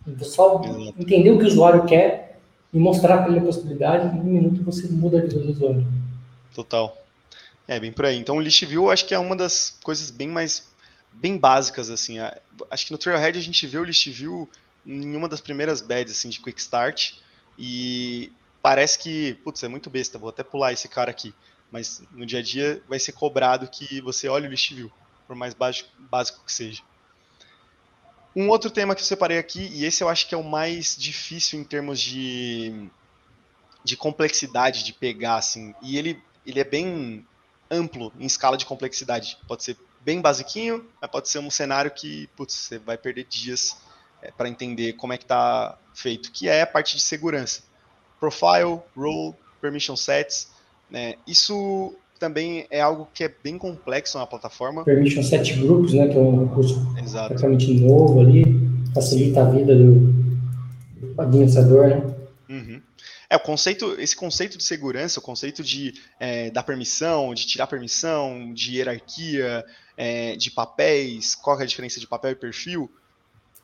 O 0.05 0.11
pessoal 0.11 0.63
entender 0.97 1.31
o 1.31 1.37
que 1.37 1.45
o 1.45 1.47
usuário 1.47 1.85
quer 1.85 2.39
e 2.73 2.79
mostrar 2.79 3.19
para 3.19 3.29
ele 3.29 3.39
a 3.39 3.43
possibilidade, 3.43 4.15
em 4.15 4.19
um 4.19 4.23
minuto 4.23 4.63
você 4.63 4.87
muda 4.87 5.17
a 5.17 5.21
vida 5.21 5.39
do 5.39 5.51
usuário. 5.51 5.87
Total. 6.53 6.95
É, 7.67 7.79
bem 7.79 7.91
por 7.91 8.05
aí. 8.05 8.17
Então, 8.17 8.37
o 8.37 8.41
list 8.41 8.63
view 8.65 8.91
acho 8.91 9.05
que 9.05 9.13
é 9.13 9.19
uma 9.19 9.35
das 9.35 9.77
coisas 9.83 10.11
bem 10.11 10.27
mais 10.27 10.67
bem 11.11 11.37
básicas 11.37 11.89
assim. 11.89 12.17
Acho 12.69 12.85
que 12.85 12.91
no 12.91 12.97
Trailhead 12.97 13.37
a 13.37 13.41
gente 13.41 13.65
vê 13.65 13.77
o 13.77 13.83
list 13.83 14.07
view 14.09 14.49
em 14.85 15.15
uma 15.15 15.27
das 15.27 15.41
primeiras 15.41 15.81
beds 15.81 16.11
assim 16.11 16.29
de 16.29 16.39
quick 16.39 16.59
start 16.59 17.13
e 17.57 18.31
parece 18.61 18.99
que, 18.99 19.35
putz, 19.43 19.63
é 19.63 19.67
muito 19.67 19.89
besta, 19.89 20.19
vou 20.19 20.29
até 20.29 20.43
pular 20.43 20.73
esse 20.73 20.87
cara 20.87 21.09
aqui, 21.09 21.33
mas 21.71 22.03
no 22.11 22.25
dia 22.25 22.39
a 22.39 22.43
dia 22.43 22.81
vai 22.87 22.99
ser 22.99 23.13
cobrado 23.13 23.67
que 23.67 24.01
você 24.01 24.27
olhe 24.27 24.47
o 24.47 24.49
list 24.49 24.73
view, 24.73 24.91
por 25.25 25.35
mais 25.35 25.53
básico, 25.53 25.89
básico 25.97 26.43
que 26.45 26.51
seja. 26.51 26.81
Um 28.35 28.49
outro 28.49 28.69
tema 28.69 28.93
que 28.93 29.01
eu 29.01 29.05
separei 29.05 29.37
aqui, 29.37 29.69
e 29.73 29.85
esse 29.85 30.03
eu 30.03 30.09
acho 30.09 30.27
que 30.27 30.35
é 30.35 30.37
o 30.37 30.43
mais 30.43 30.95
difícil 30.97 31.59
em 31.59 31.63
termos 31.63 32.01
de, 32.01 32.89
de 33.83 33.95
complexidade 33.95 34.83
de 34.83 34.91
pegar, 34.91 35.37
assim, 35.37 35.73
e 35.81 35.97
ele, 35.97 36.21
ele 36.45 36.59
é 36.59 36.63
bem 36.63 37.25
amplo 37.71 38.11
em 38.19 38.25
escala 38.25 38.57
de 38.57 38.65
complexidade. 38.65 39.37
Pode 39.47 39.63
ser 39.63 39.77
bem 40.01 40.21
basiquinho, 40.21 40.85
mas 41.01 41.09
pode 41.09 41.29
ser 41.29 41.39
um 41.39 41.49
cenário 41.49 41.89
que 41.91 42.27
putz, 42.35 42.53
você 42.53 42.77
vai 42.77 42.97
perder 42.97 43.25
dias 43.25 43.77
é, 44.21 44.31
para 44.31 44.49
entender 44.49 44.93
como 44.93 45.13
é 45.13 45.17
que 45.17 45.23
está 45.23 45.77
feito, 45.93 46.31
que 46.31 46.49
é 46.49 46.61
a 46.61 46.67
parte 46.67 46.95
de 46.95 47.01
segurança. 47.01 47.63
Profile, 48.19 48.81
role, 48.95 49.33
permission 49.61 49.95
sets, 49.95 50.53
É, 50.93 51.17
isso 51.25 51.95
também 52.19 52.65
é 52.69 52.81
algo 52.81 53.07
que 53.13 53.23
é 53.23 53.33
bem 53.43 53.57
complexo 53.57 54.17
na 54.17 54.25
plataforma. 54.25 54.83
Permission 54.83 55.23
set 55.23 55.53
grupos, 55.53 55.93
né, 55.93 56.07
que 56.07 56.17
é 56.17 56.19
um 56.19 56.47
recurso 56.47 56.85
praticamente 56.93 57.73
novo 57.73 58.21
ali, 58.21 58.43
facilita 58.93 59.41
a 59.41 59.49
vida 59.49 59.75
do, 59.75 60.13
do 61.01 61.21
administrador, 61.21 61.87
né? 61.87 62.15
Uhum. 62.49 62.81
É, 63.29 63.35
o 63.35 63.39
conceito, 63.39 63.95
esse 63.99 64.15
conceito 64.15 64.57
de 64.57 64.63
segurança, 64.63 65.19
o 65.19 65.23
conceito 65.23 65.63
de 65.63 65.93
é, 66.19 66.49
dar 66.51 66.63
permissão, 66.63 67.33
de 67.33 67.45
tirar 67.45 67.67
permissão, 67.67 68.53
de 68.53 68.77
hierarquia, 68.77 69.65
é, 69.97 70.35
de 70.35 70.51
papéis, 70.51 71.35
qual 71.35 71.59
é 71.59 71.63
a 71.63 71.65
diferença 71.65 71.99
de 71.99 72.07
papel 72.07 72.31
e 72.31 72.35
perfil? 72.35 72.89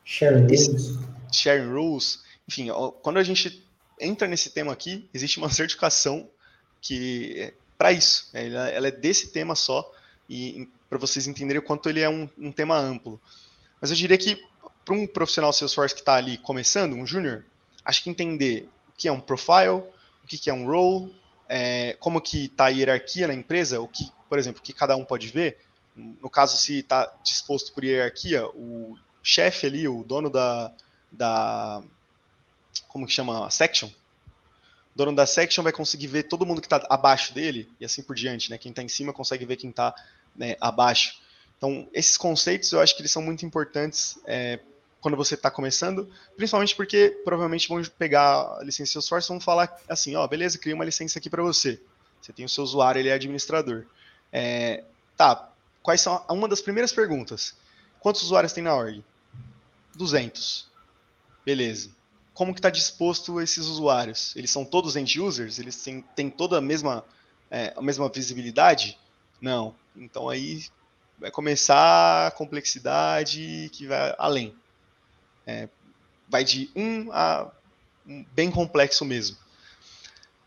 Sharing 0.03 0.47
rules. 0.47 0.99
Sharing 1.31 1.71
rules. 1.71 2.19
Enfim, 2.47 2.69
quando 3.01 3.17
a 3.17 3.23
gente 3.23 3.63
entra 3.99 4.27
nesse 4.27 4.49
tema 4.49 4.73
aqui, 4.73 5.07
existe 5.13 5.37
uma 5.37 5.49
certificação 5.53 6.27
que 6.81 7.53
para 7.81 7.91
isso. 7.91 8.29
Ela, 8.31 8.69
ela, 8.69 8.87
é 8.89 8.91
desse 8.91 9.29
tema 9.29 9.55
só, 9.55 9.91
e 10.29 10.69
para 10.87 10.99
vocês 10.99 11.25
entenderem 11.25 11.59
o 11.59 11.65
quanto 11.65 11.89
ele 11.89 11.99
é 11.99 12.07
um, 12.07 12.29
um 12.37 12.51
tema 12.51 12.77
amplo. 12.77 13.19
Mas 13.81 13.89
eu 13.89 13.95
diria 13.95 14.19
que 14.19 14.39
para 14.85 14.93
um 14.93 15.07
profissional 15.07 15.51
Salesforce 15.51 15.95
que 15.95 16.01
está 16.01 16.13
ali 16.13 16.37
começando, 16.37 16.93
um 16.93 17.07
júnior, 17.07 17.43
acho 17.83 18.03
que 18.03 18.09
entender 18.11 18.69
o 18.89 18.91
que 18.95 19.07
é 19.07 19.11
um 19.11 19.19
profile, 19.19 19.81
o 20.23 20.27
que 20.27 20.47
é 20.47 20.53
um 20.53 20.67
role, 20.67 21.11
é, 21.49 21.97
como 21.99 22.21
que 22.21 22.45
está 22.45 22.65
a 22.65 22.69
hierarquia 22.69 23.27
na 23.27 23.33
empresa, 23.33 23.81
o 23.81 23.87
que, 23.87 24.11
por 24.29 24.37
exemplo, 24.37 24.61
o 24.61 24.63
que 24.63 24.73
cada 24.73 24.95
um 24.95 25.03
pode 25.03 25.29
ver. 25.29 25.57
No 25.95 26.29
caso, 26.29 26.57
se 26.57 26.81
está 26.81 27.11
disposto 27.23 27.73
por 27.73 27.83
hierarquia, 27.83 28.45
o 28.49 28.95
chefe 29.23 29.65
ali, 29.65 29.87
o 29.87 30.03
dono 30.03 30.29
da, 30.29 30.71
da 31.11 31.81
como 32.87 33.07
que 33.07 33.11
chama, 33.11 33.49
section, 33.49 33.87
o 33.87 33.91
dono 34.95 35.15
da 35.15 35.25
section 35.25 35.63
vai 35.63 35.71
conseguir 35.71 36.07
ver 36.07 36.23
todo 36.23 36.45
mundo 36.45 36.61
que 36.61 36.67
está 36.67 36.85
abaixo 36.89 37.33
dele 37.33 37.69
e 37.79 37.85
assim 37.85 38.03
por 38.03 38.15
diante, 38.15 38.49
né? 38.49 38.57
Quem 38.57 38.71
está 38.71 38.83
em 38.83 38.87
cima 38.87 39.13
consegue 39.13 39.45
ver 39.45 39.55
quem 39.55 39.69
está 39.69 39.93
né, 40.35 40.55
abaixo. 40.59 41.19
Então, 41.57 41.87
esses 41.93 42.17
conceitos 42.17 42.71
eu 42.71 42.79
acho 42.79 42.95
que 42.95 43.01
eles 43.01 43.11
são 43.11 43.21
muito 43.21 43.45
importantes 43.45 44.19
é, 44.25 44.59
quando 44.99 45.15
você 45.15 45.35
está 45.35 45.49
começando, 45.49 46.09
principalmente 46.35 46.75
porque 46.75 47.21
provavelmente 47.23 47.67
vão 47.67 47.81
pegar 47.97 48.57
a 48.59 48.63
licença 48.63 48.93
Salesforce 48.93 49.27
e 49.27 49.29
vão 49.29 49.39
falar 49.39 49.79
assim, 49.87 50.15
ó, 50.15 50.27
beleza, 50.27 50.57
criei 50.57 50.73
uma 50.73 50.85
licença 50.85 51.19
aqui 51.19 51.29
para 51.29 51.43
você. 51.43 51.81
Você 52.21 52.33
tem 52.33 52.45
o 52.45 52.49
seu 52.49 52.63
usuário, 52.63 52.99
ele 52.99 53.09
é 53.09 53.13
administrador. 53.13 53.85
É, 54.31 54.83
tá, 55.17 55.51
quais 55.81 56.01
são 56.01 56.23
uma 56.29 56.47
das 56.47 56.61
primeiras 56.61 56.91
perguntas? 56.91 57.55
Quantos 57.99 58.21
usuários 58.23 58.53
tem 58.53 58.63
na 58.63 58.75
org? 58.75 59.03
200. 59.95 60.69
Beleza. 61.45 61.91
Como 62.33 62.53
que 62.53 62.59
está 62.59 62.69
disposto 62.69 63.41
esses 63.41 63.65
usuários? 63.65 64.35
Eles 64.35 64.51
são 64.51 64.63
todos 64.63 64.95
end 64.95 65.19
users? 65.19 65.59
Eles 65.59 65.81
têm, 65.83 66.01
têm 66.15 66.29
toda 66.29 66.57
a 66.57 66.61
mesma, 66.61 67.03
é, 67.49 67.73
a 67.75 67.81
mesma 67.81 68.09
visibilidade? 68.09 68.97
Não. 69.39 69.75
Então 69.95 70.29
aí 70.29 70.65
vai 71.19 71.29
começar 71.29 72.27
a 72.27 72.31
complexidade 72.31 73.69
que 73.73 73.85
vai 73.85 74.15
além. 74.17 74.55
É, 75.45 75.67
vai 76.29 76.43
de 76.43 76.69
um 76.75 77.11
a 77.11 77.51
um 78.07 78.25
bem 78.33 78.49
complexo 78.49 79.05
mesmo. 79.05 79.37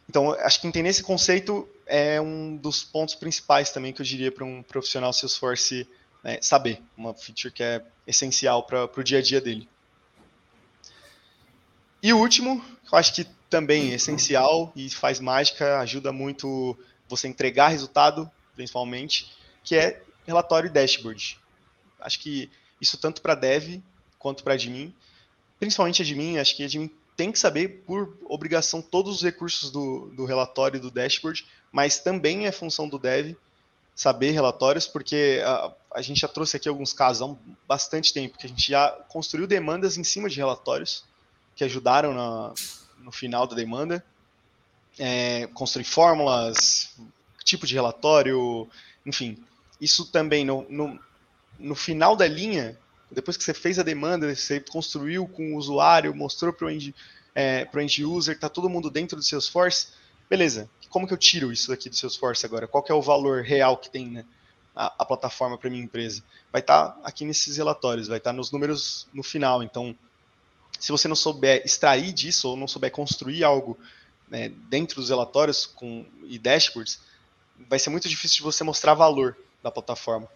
Então, 0.08 0.32
acho 0.32 0.60
que 0.60 0.66
entender 0.66 0.88
esse 0.88 1.02
conceito 1.02 1.68
é 1.86 2.20
um 2.20 2.56
dos 2.56 2.82
pontos 2.82 3.14
principais 3.14 3.70
também 3.70 3.92
que 3.92 4.00
eu 4.00 4.06
diria 4.06 4.30
para 4.30 4.44
um 4.44 4.62
profissional 4.62 5.12
Salesforce 5.12 5.88
é, 6.22 6.40
saber. 6.42 6.82
Uma 6.96 7.14
feature 7.14 7.52
que 7.52 7.62
é 7.62 7.84
essencial 8.06 8.64
para 8.64 8.84
o 8.84 9.02
dia 9.02 9.18
a 9.18 9.22
dia 9.22 9.40
dele. 9.40 9.68
E 12.04 12.12
o 12.12 12.18
último, 12.18 12.62
eu 12.92 12.98
acho 12.98 13.14
que 13.14 13.24
também 13.48 13.92
é 13.92 13.94
essencial 13.94 14.70
e 14.76 14.90
faz 14.90 15.20
mágica, 15.20 15.78
ajuda 15.78 16.12
muito 16.12 16.76
você 17.08 17.26
entregar 17.26 17.68
resultado, 17.68 18.30
principalmente, 18.54 19.32
que 19.62 19.74
é 19.74 20.02
relatório 20.26 20.68
e 20.68 20.70
dashboard. 20.70 21.40
Acho 21.98 22.20
que 22.20 22.50
isso 22.78 22.98
tanto 22.98 23.22
para 23.22 23.34
dev 23.34 23.80
quanto 24.18 24.44
para 24.44 24.52
admin. 24.52 24.94
Principalmente 25.58 26.02
admin, 26.02 26.36
acho 26.36 26.54
que 26.54 26.64
admin 26.64 26.90
tem 27.16 27.32
que 27.32 27.38
saber, 27.38 27.82
por 27.86 28.18
obrigação, 28.26 28.82
todos 28.82 29.16
os 29.16 29.22
recursos 29.22 29.70
do, 29.70 30.10
do 30.14 30.26
relatório 30.26 30.76
e 30.76 30.80
do 30.80 30.90
dashboard, 30.90 31.46
mas 31.72 32.00
também 32.00 32.46
é 32.46 32.52
função 32.52 32.86
do 32.86 32.98
dev 32.98 33.34
saber 33.94 34.32
relatórios, 34.32 34.86
porque 34.86 35.40
a, 35.42 35.72
a 35.94 36.02
gente 36.02 36.20
já 36.20 36.28
trouxe 36.28 36.54
aqui 36.58 36.68
alguns 36.68 36.92
casos 36.92 37.22
há 37.22 37.24
um, 37.24 37.38
bastante 37.66 38.12
tempo, 38.12 38.36
que 38.36 38.44
a 38.44 38.48
gente 38.50 38.70
já 38.70 38.90
construiu 39.08 39.46
demandas 39.46 39.96
em 39.96 40.04
cima 40.04 40.28
de 40.28 40.36
relatórios 40.36 41.02
que 41.54 41.64
ajudaram 41.64 42.12
na, 42.12 42.52
no 42.98 43.12
final 43.12 43.46
da 43.46 43.54
demanda. 43.54 44.04
É, 44.98 45.48
construir 45.48 45.84
fórmulas, 45.84 46.94
tipo 47.44 47.66
de 47.66 47.74
relatório, 47.74 48.68
enfim. 49.04 49.42
Isso 49.80 50.10
também 50.10 50.44
no, 50.44 50.64
no, 50.68 51.00
no 51.58 51.74
final 51.74 52.14
da 52.14 52.28
linha 52.28 52.78
depois 53.14 53.36
que 53.36 53.44
você 53.44 53.54
fez 53.54 53.78
a 53.78 53.82
demanda, 53.82 54.34
você 54.34 54.60
construiu 54.60 55.26
com 55.26 55.54
o 55.54 55.56
usuário, 55.56 56.14
mostrou 56.14 56.52
para 56.52 56.66
o 56.66 56.70
end, 56.70 56.94
é, 57.34 57.66
end 57.76 58.04
user, 58.04 58.34
está 58.34 58.48
todo 58.48 58.68
mundo 58.68 58.90
dentro 58.90 59.16
do 59.16 59.22
Salesforce, 59.22 59.88
beleza. 60.28 60.68
Como 60.90 61.06
que 61.06 61.12
eu 61.12 61.18
tiro 61.18 61.52
isso 61.52 61.68
daqui 61.68 61.88
do 61.88 61.96
Salesforce 61.96 62.44
agora? 62.44 62.68
Qual 62.68 62.84
é 62.88 62.94
o 62.94 63.02
valor 63.02 63.42
real 63.42 63.76
que 63.76 63.90
tem 63.90 64.08
né, 64.08 64.24
a, 64.74 64.94
a 64.98 65.04
plataforma 65.04 65.56
para 65.56 65.70
minha 65.70 65.82
empresa? 65.82 66.22
Vai 66.52 66.60
estar 66.60 66.88
tá 66.88 67.00
aqui 67.04 67.24
nesses 67.24 67.56
relatórios, 67.56 68.08
vai 68.08 68.18
estar 68.18 68.30
tá 68.30 68.36
nos 68.36 68.52
números 68.52 69.08
no 69.12 69.22
final. 69.22 69.62
Então, 69.62 69.96
se 70.78 70.92
você 70.92 71.08
não 71.08 71.16
souber 71.16 71.62
extrair 71.64 72.12
disso 72.12 72.50
ou 72.50 72.56
não 72.56 72.68
souber 72.68 72.90
construir 72.90 73.44
algo 73.44 73.78
né, 74.30 74.50
dentro 74.68 74.96
dos 74.96 75.10
relatórios 75.10 75.66
com, 75.66 76.04
e 76.28 76.38
dashboards, 76.38 77.00
vai 77.68 77.78
ser 77.78 77.90
muito 77.90 78.08
difícil 78.08 78.38
de 78.38 78.42
você 78.42 78.64
mostrar 78.64 78.94
valor 78.94 79.36
da 79.62 79.70
plataforma. 79.70 80.28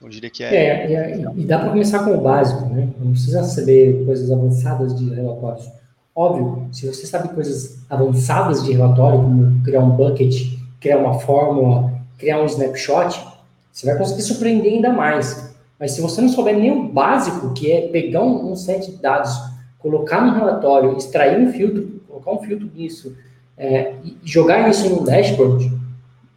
Eu 0.00 0.08
diria 0.08 0.30
que 0.30 0.42
é. 0.42 0.54
É, 0.54 0.92
é 0.92 1.32
e 1.36 1.44
dá 1.44 1.58
para 1.58 1.70
começar 1.70 2.00
com 2.00 2.12
o 2.12 2.20
básico, 2.20 2.66
né? 2.66 2.88
Não 2.98 3.12
precisa 3.12 3.44
saber 3.44 4.04
coisas 4.04 4.30
avançadas 4.30 4.98
de 4.98 5.14
relatórios. 5.14 5.68
Óbvio, 6.14 6.68
se 6.72 6.86
você 6.86 7.06
sabe 7.06 7.28
coisas 7.28 7.78
avançadas 7.88 8.64
de 8.64 8.72
relatório, 8.72 9.22
como 9.22 9.62
criar 9.62 9.80
um 9.80 9.90
bucket, 9.90 10.58
criar 10.80 10.98
uma 10.98 11.20
fórmula, 11.20 11.92
criar 12.18 12.42
um 12.42 12.46
snapshot, 12.46 13.24
você 13.72 13.86
vai 13.86 13.96
conseguir 13.96 14.22
surpreender 14.22 14.72
ainda 14.72 14.92
mais. 14.92 15.51
Mas 15.82 15.90
se 15.90 16.00
você 16.00 16.20
não 16.20 16.28
souber 16.28 16.56
nem 16.56 16.70
o 16.70 16.84
básico, 16.84 17.52
que 17.54 17.72
é 17.72 17.88
pegar 17.88 18.22
um, 18.22 18.52
um 18.52 18.54
set 18.54 18.88
de 18.88 18.98
dados, 18.98 19.36
colocar 19.80 20.24
no 20.24 20.32
relatório, 20.32 20.96
extrair 20.96 21.40
um 21.40 21.52
filtro, 21.52 22.00
colocar 22.06 22.30
um 22.30 22.38
filtro 22.38 22.70
nisso, 22.72 23.16
é, 23.58 23.94
e 24.04 24.16
jogar 24.22 24.70
isso 24.70 24.88
no 24.88 25.02
dashboard, 25.02 25.76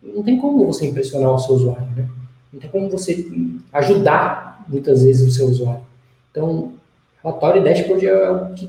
não 0.02 0.24
tem 0.24 0.40
como 0.40 0.66
você 0.66 0.88
impressionar 0.88 1.32
o 1.32 1.38
seu 1.38 1.54
usuário, 1.54 1.88
né? 1.96 2.10
Não 2.52 2.60
tem 2.60 2.72
como 2.72 2.90
você 2.90 3.24
ajudar, 3.72 4.66
muitas 4.68 5.04
vezes, 5.04 5.28
o 5.28 5.32
seu 5.32 5.46
usuário. 5.46 5.84
Então, 6.32 6.72
relatório 7.24 7.62
e 7.62 7.66
dashboard 7.66 8.04
é 8.04 8.32
o 8.32 8.54
que 8.56 8.68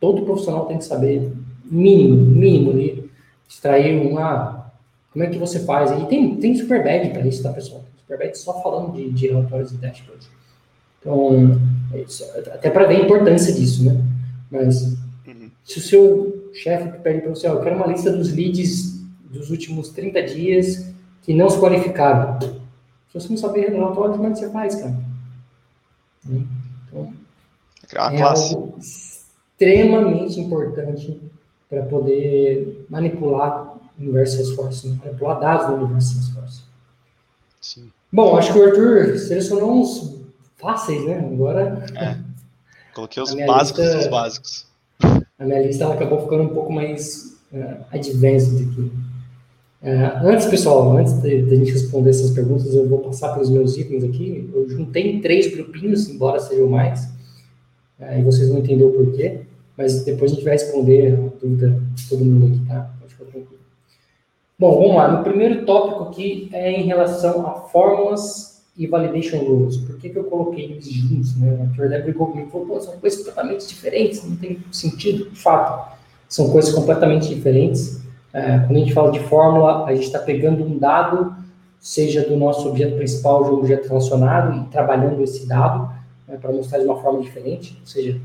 todo 0.00 0.22
profissional 0.22 0.64
tem 0.64 0.78
que 0.78 0.84
saber, 0.86 1.30
mínimo, 1.62 2.16
mínimo, 2.16 2.70
ali, 2.70 3.10
extrair 3.46 4.00
um, 4.00 4.16
ah, 4.16 4.70
como 5.12 5.26
é 5.26 5.28
que 5.28 5.36
você 5.36 5.60
faz? 5.60 5.90
E 5.90 6.06
tem, 6.06 6.36
tem 6.36 6.56
Superbad 6.56 7.10
para 7.10 7.26
isso, 7.26 7.42
tá, 7.42 7.52
pessoal? 7.52 7.84
Superbad 8.06 8.34
só 8.36 8.62
falando 8.62 8.92
de, 8.92 9.10
de 9.10 9.26
relatórios 9.26 9.72
e 9.72 9.76
dashboards. 9.76 10.28
Então, 11.00 11.60
é 11.92 12.54
até 12.54 12.70
para 12.70 12.86
ver 12.86 12.96
a 12.96 13.04
importância 13.04 13.52
disso, 13.52 13.84
né? 13.84 14.00
Mas, 14.50 14.96
uhum. 15.26 15.50
se 15.64 15.78
o 15.78 15.82
seu 15.82 16.50
chefe 16.54 16.98
pede 16.98 17.22
para 17.22 17.30
você, 17.30 17.48
ó, 17.48 17.54
eu 17.54 17.60
quero 17.60 17.76
uma 17.76 17.86
lista 17.86 18.12
dos 18.12 18.32
leads 18.32 19.00
dos 19.30 19.50
últimos 19.50 19.90
30 19.90 20.22
dias 20.22 20.88
que 21.22 21.34
não 21.34 21.50
se 21.50 21.58
qualificaram. 21.58 22.38
Se 22.40 23.14
você 23.14 23.28
não 23.28 23.36
saber 23.36 23.70
relatório, 23.70 24.14
como 24.14 24.26
é 24.26 24.30
que 24.30 24.38
você 24.38 24.50
faz, 24.50 24.76
cara? 24.76 24.94
Então, 26.24 27.12
é 27.92 28.22
algo 28.22 28.74
extremamente 28.78 30.40
importante 30.40 31.20
para 31.68 31.82
poder 31.82 32.86
manipular 32.88 33.76
o 33.98 34.02
universo 34.02 34.36
Salesforce, 34.36 34.88
né? 34.88 34.98
manipular 35.04 35.40
dados 35.40 35.66
do 35.66 35.74
universo 35.74 36.14
Salesforce. 36.14 36.62
Sim. 37.66 37.90
Bom, 38.12 38.36
acho 38.36 38.52
que 38.52 38.58
o 38.60 38.64
Arthur 38.64 39.18
selecionou 39.18 39.80
uns 39.80 40.14
fáceis, 40.56 41.04
né? 41.04 41.18
Agora. 41.18 41.84
É. 41.96 42.16
Coloquei 42.94 43.20
os 43.20 43.34
básicos 43.34 43.84
lista, 43.84 43.98
dos 43.98 44.06
básicos. 44.06 44.66
A 45.36 45.44
minha 45.44 45.60
lista 45.66 45.82
ela 45.82 45.94
acabou 45.94 46.22
ficando 46.22 46.44
um 46.44 46.54
pouco 46.54 46.72
mais 46.72 47.36
uh, 47.52 47.84
advanced 47.90 48.70
aqui. 48.70 48.92
Uh, 49.82 50.26
antes, 50.26 50.46
pessoal, 50.46 50.96
antes 50.96 51.14
de, 51.14 51.42
de, 51.42 51.54
a 51.54 51.56
gente 51.56 51.72
responder 51.72 52.10
essas 52.10 52.30
perguntas, 52.30 52.72
eu 52.72 52.88
vou 52.88 53.00
passar 53.00 53.34
pelos 53.34 53.50
meus 53.50 53.76
itens 53.76 54.04
aqui. 54.04 54.48
Eu 54.54 54.68
juntei 54.68 55.20
três 55.20 55.52
grupinhos, 55.52 56.08
embora 56.08 56.38
sejam 56.38 56.68
mais, 56.68 57.04
uh, 57.98 58.16
e 58.16 58.22
vocês 58.22 58.48
vão 58.48 58.58
entender 58.58 58.84
o 58.84 58.92
porquê, 58.92 59.40
mas 59.76 60.04
depois 60.04 60.30
a 60.30 60.34
gente 60.36 60.44
vai 60.44 60.52
responder 60.52 61.14
a 61.14 61.16
dúvida 61.40 61.82
de 61.96 62.08
todo 62.08 62.24
mundo 62.24 62.46
aqui, 62.46 62.64
tá? 62.68 62.94
Pode 63.00 63.12
ficar 63.12 63.24
tranquilo. 63.24 63.55
Bom, 64.58 64.80
vamos 64.80 64.96
lá. 64.96 65.08
No 65.08 65.22
primeiro 65.22 65.66
tópico 65.66 66.04
aqui 66.04 66.48
é 66.50 66.72
em 66.72 66.84
relação 66.84 67.46
a 67.46 67.52
fórmulas 67.68 68.64
e 68.74 68.86
validation 68.86 69.38
rules. 69.40 69.76
Por 69.76 69.98
que, 69.98 70.08
que 70.08 70.18
eu 70.18 70.24
coloquei 70.24 70.64
eles 70.64 70.90
juntos? 70.90 71.36
Né? 71.36 71.58
A 71.60 71.64
Arthur 71.64 72.02
brigou 72.02 72.28
comigo 72.28 72.50
falou, 72.50 72.66
Pô, 72.66 72.80
são 72.80 72.96
coisas 72.96 73.18
completamente 73.18 73.68
diferentes, 73.68 74.24
não 74.26 74.34
tem 74.34 74.64
sentido. 74.72 75.28
De 75.28 75.38
fato, 75.38 75.94
são 76.26 76.48
coisas 76.48 76.72
completamente 76.72 77.28
diferentes. 77.28 78.00
É, 78.32 78.60
quando 78.60 78.76
a 78.76 78.78
gente 78.78 78.94
fala 78.94 79.12
de 79.12 79.20
fórmula, 79.20 79.84
a 79.84 79.94
gente 79.94 80.06
está 80.06 80.20
pegando 80.20 80.64
um 80.64 80.78
dado, 80.78 81.36
seja 81.78 82.26
do 82.26 82.34
nosso 82.34 82.66
objeto 82.66 82.96
principal 82.96 83.44
ou 83.44 83.58
objeto 83.58 83.88
relacionado, 83.88 84.56
e 84.56 84.64
trabalhando 84.70 85.22
esse 85.22 85.46
dado 85.46 85.92
né, 86.26 86.38
para 86.40 86.50
mostrar 86.50 86.78
de 86.78 86.86
uma 86.86 86.96
forma 86.96 87.20
diferente. 87.20 87.76
Ou 87.78 87.86
seja, 87.86 88.18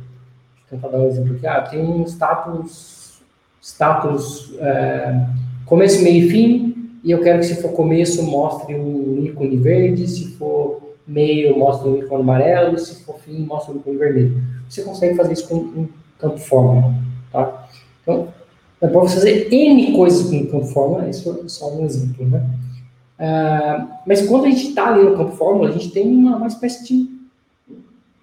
tentar 0.70 0.88
dar 0.88 1.00
um 1.00 1.08
exemplo 1.08 1.36
aqui. 1.36 1.46
Ah, 1.46 1.62
tem 1.62 1.82
um 1.82 2.06
status, 2.06 3.22
status 3.62 4.54
é, 4.60 5.28
começo, 5.72 6.04
meio 6.04 6.26
e 6.26 6.30
fim, 6.30 7.00
e 7.02 7.12
eu 7.12 7.22
quero 7.22 7.40
que 7.40 7.46
se 7.46 7.62
for 7.62 7.72
começo 7.72 8.22
mostre 8.24 8.76
um 8.76 9.24
ícone 9.24 9.56
verde, 9.56 10.06
se 10.06 10.28
for 10.32 10.82
meio 11.08 11.58
mostre 11.58 11.88
um 11.88 11.98
ícone 11.98 12.22
amarelo, 12.24 12.78
se 12.78 13.06
for 13.06 13.18
fim 13.20 13.46
mostre 13.46 13.74
um 13.74 13.78
ícone 13.78 13.96
vermelho. 13.96 14.44
Você 14.68 14.84
consegue 14.84 15.16
fazer 15.16 15.32
isso 15.32 15.48
com 15.48 15.56
um 15.56 15.88
campo 16.20 16.40
fórmula, 16.40 16.94
tá? 17.32 17.70
Então, 18.02 18.28
é 18.82 18.88
para 18.88 19.00
você 19.00 19.16
fazer 19.16 19.48
N 19.50 19.94
coisas 19.94 20.30
com 20.30 20.40
o 20.40 20.48
campo 20.48 20.66
fórmula, 20.66 21.08
isso 21.08 21.42
é 21.42 21.48
só 21.48 21.74
um 21.74 21.86
exemplo, 21.86 22.28
né? 22.28 22.46
Uh, 23.18 23.88
mas 24.06 24.28
quando 24.28 24.48
a 24.48 24.50
gente 24.50 24.68
está 24.68 24.94
ali 24.94 25.06
no 25.06 25.16
campo 25.16 25.38
fórmula, 25.38 25.70
a 25.70 25.72
gente 25.72 25.92
tem 25.92 26.06
uma, 26.06 26.36
uma 26.36 26.48
espécie 26.48 26.84
de 26.86 27.10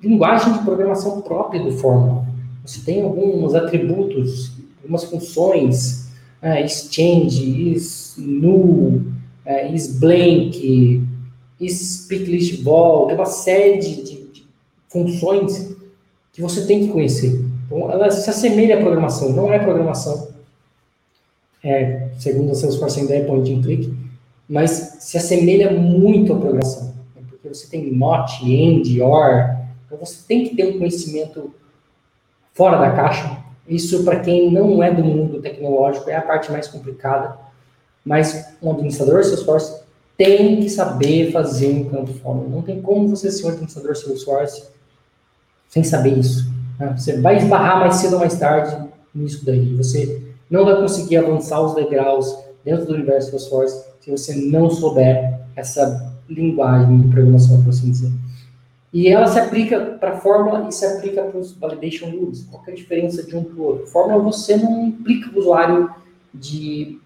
linguagem 0.03 0.53
de 0.53 0.59
programação 0.59 1.23
própria 1.23 1.63
do 1.63 1.73
fórmula. 1.73 2.27
Você 2.63 2.85
tem 2.85 3.03
alguns 3.03 3.55
atributos, 3.55 4.53
algumas 4.83 5.05
funções, 5.05 6.08
uh, 6.43 6.65
exchange, 6.65 7.43
is 7.43 8.15
null, 8.17 9.03
uh, 9.47 9.75
is 9.75 9.99
blank, 9.99 11.07
is 11.61 12.03
speak 12.03 12.25
list 12.25 12.63
ball, 12.63 13.07
tem 13.07 13.17
uma 13.17 13.27
série 13.27 13.79
de, 13.79 14.03
de, 14.03 14.27
de 14.29 14.47
funções 14.89 15.77
que 16.33 16.41
você 16.41 16.67
tem 16.67 16.87
que 16.87 16.93
conhecer. 16.93 17.45
Então, 17.67 17.91
ela 17.91 18.11
se 18.11 18.29
assemelha 18.31 18.79
à 18.79 18.81
programação, 18.81 19.33
não 19.33 19.53
é 19.53 19.59
programação, 19.59 20.29
é, 21.63 22.09
segundo 22.19 22.53
a 22.53 22.55
Salesforce 22.55 23.01
ainda 23.01 23.15
é 23.15 23.25
point 23.25 23.53
and 23.53 23.63
click, 23.63 23.93
mas 24.49 24.71
se 25.01 25.19
assemelha 25.19 25.73
muito 25.73 26.33
à 26.33 26.39
programação, 26.39 26.95
né? 27.15 27.23
porque 27.29 27.49
você 27.49 27.69
tem 27.69 27.93
not, 27.93 28.43
end, 28.45 29.01
or, 29.03 29.57
então 29.85 29.99
você 29.99 30.27
tem 30.27 30.49
que 30.49 30.57
ter 30.57 30.75
um 30.75 30.79
conhecimento 30.79 31.53
fora 32.53 32.79
da 32.79 32.93
caixa. 32.93 33.48
Isso, 33.69 34.03
para 34.03 34.21
quem 34.21 34.51
não 34.51 34.83
é 34.83 34.91
do 34.91 35.05
mundo 35.05 35.43
tecnológico, 35.43 36.09
é 36.09 36.17
a 36.17 36.23
parte 36.23 36.51
mais 36.51 36.67
complicada, 36.67 37.37
mas 38.05 38.47
um 38.63 38.71
administrador 38.71 39.23
Salesforce 39.23 39.83
tem 40.17 40.61
que 40.61 40.71
saber 40.71 41.31
fazer 41.31 41.69
um 41.69 41.85
campo 41.85 42.13
fórmula. 42.15 42.49
Não 42.49 42.63
tem 42.63 42.81
como 42.81 43.09
você 43.09 43.31
ser 43.31 43.47
um 43.47 43.51
administrador 43.51 43.95
Salesforce 43.95 44.65
sem 45.69 45.85
saber 45.85 46.19
isso. 46.19 46.51
Né? 46.79 46.95
Você 46.97 47.21
vai 47.21 47.37
esbarrar 47.37 47.81
mais 47.81 47.97
cedo 47.97 48.15
ou 48.15 48.21
mais 48.21 48.39
tarde 48.39 48.89
nisso 49.15 49.45
daí. 49.45 49.75
Você 49.77 50.23
não 50.51 50.65
vai 50.65 50.77
conseguir 50.77 51.19
avançar 51.19 51.61
os 51.61 51.75
degraus 51.75 52.35
dentro 52.65 52.87
do 52.87 52.95
universo 52.95 53.29
Salesforce 53.29 53.85
se 54.01 54.11
você 54.11 54.35
não 54.35 54.71
souber 54.71 55.41
essa 55.55 56.15
linguagem 56.29 57.03
de 57.03 57.09
programação, 57.09 57.63
por 57.63 57.71
assim 57.71 57.91
dizer. 57.91 58.11
E 58.93 59.09
ela 59.09 59.27
se 59.27 59.39
aplica 59.39 59.79
para 60.01 60.13
a 60.13 60.17
fórmula 60.17 60.67
e 60.69 60.73
se 60.73 60.85
aplica 60.87 61.23
para 61.23 61.39
os 61.39 61.53
validation 61.53 62.11
rules. 62.11 62.47
Qual 62.51 62.63
é 62.67 62.71
a 62.71 62.75
diferença 62.75 63.23
de 63.23 63.37
um 63.37 63.45
para 63.45 63.57
o 63.57 63.63
outro? 63.63 63.87
Fórmula 63.87 64.23
você 64.23 64.57
não 64.57 64.87
implica 64.87 65.31
o 65.31 65.39
usuário 65.39 65.91
de 66.33 66.99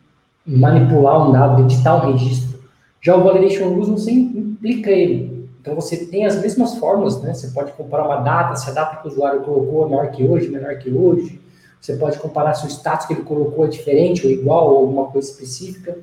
manipular 0.46 1.28
um 1.28 1.32
dado, 1.32 1.62
editar 1.62 1.96
um 1.96 2.12
registro. 2.12 2.60
Já 3.00 3.16
o 3.16 3.24
validation 3.24 3.68
rules 3.68 3.88
você 3.88 4.12
implica 4.12 4.90
ele. 4.90 5.48
Então 5.60 5.74
você 5.74 6.06
tem 6.06 6.24
as 6.24 6.40
mesmas 6.40 6.76
fórmulas, 6.76 7.20
né? 7.20 7.34
Você 7.34 7.48
pode 7.48 7.72
comparar 7.72 8.06
uma 8.06 8.16
data, 8.16 8.56
se 8.56 8.68
a 8.70 8.72
data 8.72 8.96
que 8.96 9.08
o 9.08 9.10
usuário 9.10 9.42
colocou 9.42 9.86
é 9.86 9.90
maior 9.90 10.10
que 10.10 10.24
hoje, 10.24 10.48
menor 10.48 10.76
que 10.78 10.90
hoje. 10.90 11.40
Você 11.80 11.96
pode 11.96 12.18
comparar 12.18 12.54
se 12.54 12.64
o 12.64 12.70
status 12.70 13.06
que 13.06 13.12
ele 13.12 13.22
colocou 13.22 13.64
é 13.64 13.68
diferente 13.68 14.24
ou 14.24 14.32
igual 14.32 14.70
ou 14.70 14.78
alguma 14.78 15.06
coisa 15.06 15.28
específica. 15.28 15.98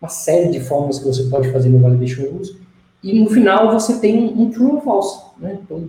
Uma 0.00 0.10
série 0.10 0.50
de 0.50 0.60
fórmulas 0.60 0.98
que 0.98 1.06
você 1.06 1.22
pode 1.24 1.50
fazer 1.50 1.70
no 1.70 1.78
validation 1.78 2.24
rules. 2.24 2.54
E 3.04 3.20
no 3.20 3.28
final 3.28 3.70
você 3.70 4.00
tem 4.00 4.32
um, 4.34 4.50
true 4.50 4.72
ou 4.72 4.80
false, 4.80 5.22
né? 5.38 5.58
Então, 5.62 5.84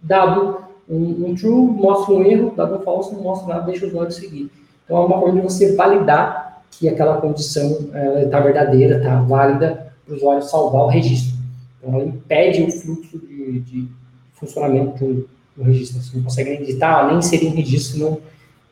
dado 0.00 0.62
um, 0.88 1.26
um, 1.26 1.34
true 1.34 1.52
mostra 1.52 2.14
um 2.14 2.24
erro, 2.24 2.54
dado 2.56 2.76
um 2.76 2.80
false 2.80 3.14
não 3.14 3.22
mostra 3.22 3.48
nada, 3.52 3.66
deixa 3.66 3.84
o 3.84 3.88
usuário 3.88 4.10
seguir. 4.10 4.50
Então 4.82 4.96
é 4.96 5.00
uma 5.00 5.20
forma 5.20 5.34
de 5.34 5.46
você 5.46 5.76
validar 5.76 6.62
que 6.70 6.88
aquela 6.88 7.20
condição 7.20 7.90
está 8.24 8.40
verdadeira, 8.40 8.96
está 8.96 9.20
válida 9.20 9.92
para 10.06 10.14
o 10.14 10.16
usuário 10.16 10.42
salvar 10.42 10.84
o 10.84 10.88
registro. 10.88 11.36
Então, 11.78 11.94
ela 11.94 12.04
impede 12.04 12.62
o 12.62 12.72
fluxo 12.72 13.18
de, 13.18 13.60
de 13.60 13.88
funcionamento 14.32 15.04
do, 15.04 15.28
do, 15.54 15.62
registro. 15.64 16.00
Você 16.00 16.16
não 16.16 16.24
consegue 16.24 16.50
nem 16.50 16.62
editar, 16.62 17.08
nem 17.08 17.18
inserir 17.18 17.48
um 17.48 17.54
registro 17.54 17.92
se 17.92 18.00
não 18.00 18.18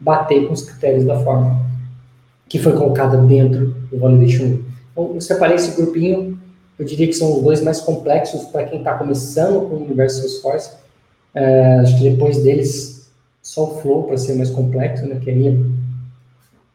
bater 0.01 0.47
com 0.47 0.55
os 0.55 0.63
critérios 0.63 1.05
da 1.05 1.23
forma 1.23 1.61
que 2.49 2.59
foi 2.59 2.73
colocada 2.73 3.19
dentro 3.19 3.75
do 3.91 3.99
validation. 3.99 4.61
Então, 4.93 5.13
eu 5.15 5.21
separei 5.21 5.57
esse 5.57 5.77
grupinho, 5.77 6.39
eu 6.79 6.85
diria 6.85 7.07
que 7.07 7.13
são 7.13 7.37
os 7.37 7.43
dois 7.43 7.61
mais 7.63 7.81
complexos 7.81 8.45
para 8.45 8.65
quem 8.65 8.79
está 8.79 8.95
começando 8.95 9.69
com 9.69 9.77
o 9.77 9.85
universo 9.85 10.19
Salesforce. 10.19 10.73
É, 11.35 11.79
acho 11.81 11.97
que 11.99 12.11
depois 12.11 12.43
deles, 12.43 13.09
só 13.43 13.65
o 13.65 13.81
Flow 13.81 14.05
para 14.05 14.17
ser 14.17 14.35
mais 14.35 14.51
complexo, 14.51 15.07
né, 15.07 15.21
é 15.27 15.57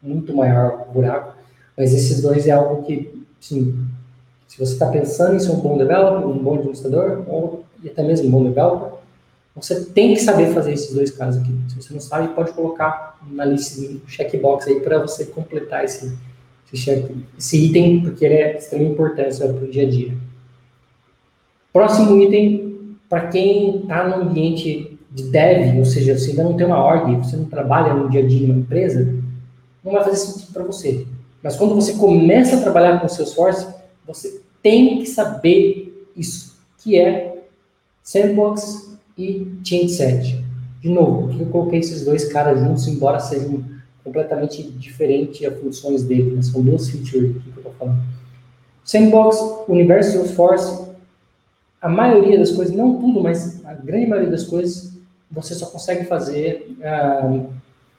muito 0.02 0.34
maior 0.34 0.86
o 0.88 0.92
buraco. 0.92 1.34
Mas 1.76 1.92
esses 1.92 2.20
dois 2.22 2.46
é 2.46 2.50
algo 2.50 2.82
que, 2.82 3.24
sim, 3.40 3.74
se 4.48 4.58
você 4.58 4.72
está 4.72 4.86
pensando 4.86 5.36
em 5.36 5.40
ser 5.40 5.52
um 5.52 5.60
bom 5.60 5.78
developer, 5.78 6.26
um 6.26 6.38
bom 6.38 6.54
administrador, 6.54 7.22
ou 7.28 7.64
até 7.84 8.02
mesmo 8.02 8.28
um 8.28 8.30
bom 8.30 8.44
developer, 8.44 8.98
você 9.54 9.84
tem 9.84 10.14
que 10.14 10.20
saber 10.20 10.52
fazer 10.52 10.72
esses 10.72 10.94
dois 10.94 11.10
casos 11.10 11.42
aqui. 11.42 11.54
Se 11.68 11.76
você 11.76 11.92
não 11.92 12.00
sabe, 12.00 12.34
pode 12.34 12.52
colocar 12.52 13.18
na 13.30 13.44
lista 13.44 13.80
de 13.80 14.00
checkbox 14.06 14.66
aí 14.66 14.80
para 14.80 14.98
você 14.98 15.26
completar 15.26 15.84
esse, 15.84 16.16
esse, 16.72 17.66
item, 17.66 18.00
porque 18.02 18.24
ele 18.24 18.34
é 18.34 18.56
extremamente 18.56 18.94
importante 18.94 19.36
para 19.36 19.48
o 19.48 19.70
dia 19.70 19.86
a 19.86 19.90
dia. 19.90 20.16
Próximo 21.72 22.20
item, 22.22 22.96
para 23.08 23.28
quem 23.28 23.80
está 23.82 24.08
no 24.08 24.28
ambiente 24.28 24.98
de 25.10 25.24
dev, 25.24 25.78
ou 25.78 25.84
seja, 25.84 26.16
você 26.16 26.30
ainda 26.30 26.44
não 26.44 26.56
tem 26.56 26.66
uma 26.66 26.84
org, 26.84 27.16
você 27.16 27.36
não 27.36 27.46
trabalha 27.46 27.94
no 27.94 28.08
dia 28.08 28.22
a 28.22 28.26
dia 28.26 28.46
em 28.46 28.50
uma 28.50 28.60
empresa, 28.60 29.14
não 29.84 29.92
vai 29.92 30.04
fazer 30.04 30.16
sentido 30.16 30.52
para 30.52 30.64
você. 30.64 31.06
Mas 31.42 31.56
quando 31.56 31.74
você 31.74 31.94
começa 31.94 32.56
a 32.56 32.60
trabalhar 32.60 33.00
com 33.00 33.06
o 33.06 33.08
Salesforce, 33.08 33.66
você 34.06 34.40
tem 34.62 34.98
que 34.98 35.06
saber 35.06 36.06
isso, 36.16 36.56
que 36.78 36.98
é 36.98 37.44
sandbox 38.02 38.96
e 39.16 39.46
change 39.64 39.88
set. 39.90 40.44
De 40.80 40.88
novo, 40.88 41.30
eu 41.38 41.46
coloquei 41.46 41.80
esses 41.80 42.04
dois 42.04 42.30
caras 42.32 42.58
juntos, 42.60 42.86
embora 42.86 43.18
sejam 43.18 43.64
completamente 44.04 44.62
diferentes 44.62 45.46
as 45.46 45.58
funções 45.58 46.02
dele, 46.02 46.36
né? 46.36 46.42
são 46.42 46.62
duas 46.62 46.88
features 46.88 47.42
que 47.42 47.48
eu 47.48 47.56
estou 47.56 47.72
falando. 47.78 48.00
Sandbox, 48.84 49.36
universo 49.68 50.12
Salesforce, 50.12 50.90
a 51.80 51.88
maioria 51.88 52.38
das 52.38 52.52
coisas, 52.52 52.74
não 52.74 52.98
tudo, 52.98 53.22
mas 53.22 53.64
a 53.64 53.74
grande 53.74 54.06
maioria 54.06 54.30
das 54.30 54.44
coisas, 54.44 54.92
você 55.30 55.54
só 55.54 55.66
consegue 55.66 56.04
fazer 56.04 56.76
uh, 56.80 57.48